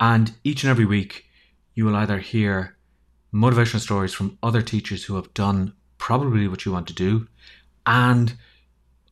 And 0.00 0.32
each 0.44 0.62
and 0.62 0.70
every 0.70 0.84
week, 0.84 1.26
you 1.74 1.84
will 1.84 1.96
either 1.96 2.18
hear 2.18 2.76
motivational 3.32 3.80
stories 3.80 4.14
from 4.14 4.38
other 4.42 4.62
teachers 4.62 5.04
who 5.04 5.16
have 5.16 5.32
done 5.34 5.72
probably 5.98 6.48
what 6.48 6.64
you 6.64 6.72
want 6.72 6.86
to 6.88 6.94
do. 6.94 7.26
And 7.86 8.34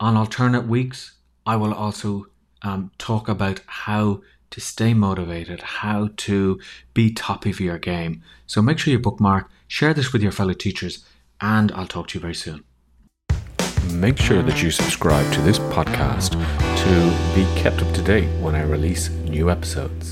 on 0.01 0.16
alternate 0.16 0.66
weeks, 0.66 1.12
I 1.44 1.57
will 1.57 1.75
also 1.75 2.27
um, 2.62 2.90
talk 2.99 3.29
about 3.29 3.61
how 3.66 4.22
to 4.51 4.61
stay 4.61 4.94
motivated, 4.94 5.61
how 5.61 6.11
to 6.16 6.61
be 6.94 7.12
top 7.12 7.46
of 7.46 7.61
your 7.61 7.79
game. 7.79 8.22
So 8.46 8.62
make 8.62 8.79
sure 8.79 8.92
you 8.92 8.99
bookmark, 8.99 9.51
share 9.68 9.94
this 9.94 10.12
with 10.12 10.22
your 10.22 10.33
fellow 10.33 10.53
teachers, 10.53 11.05
and 11.40 11.72
I'll 11.72 11.87
talk 11.87 12.09
to 12.09 12.18
you 12.18 12.20
very 12.20 12.35
soon. 12.35 12.64
Make 13.92 14.18
sure 14.18 14.42
that 14.42 14.62
you 14.62 14.70
subscribe 14.70 15.33
to 15.33 15.40
this 15.42 15.59
podcast 15.59 16.33
to 16.83 17.35
be 17.35 17.61
kept 17.61 17.83
up 17.83 17.92
to 17.94 18.03
date 18.03 18.29
when 18.40 18.55
I 18.55 18.62
release 18.62 19.11
new 19.11 19.51
episodes. 19.51 20.05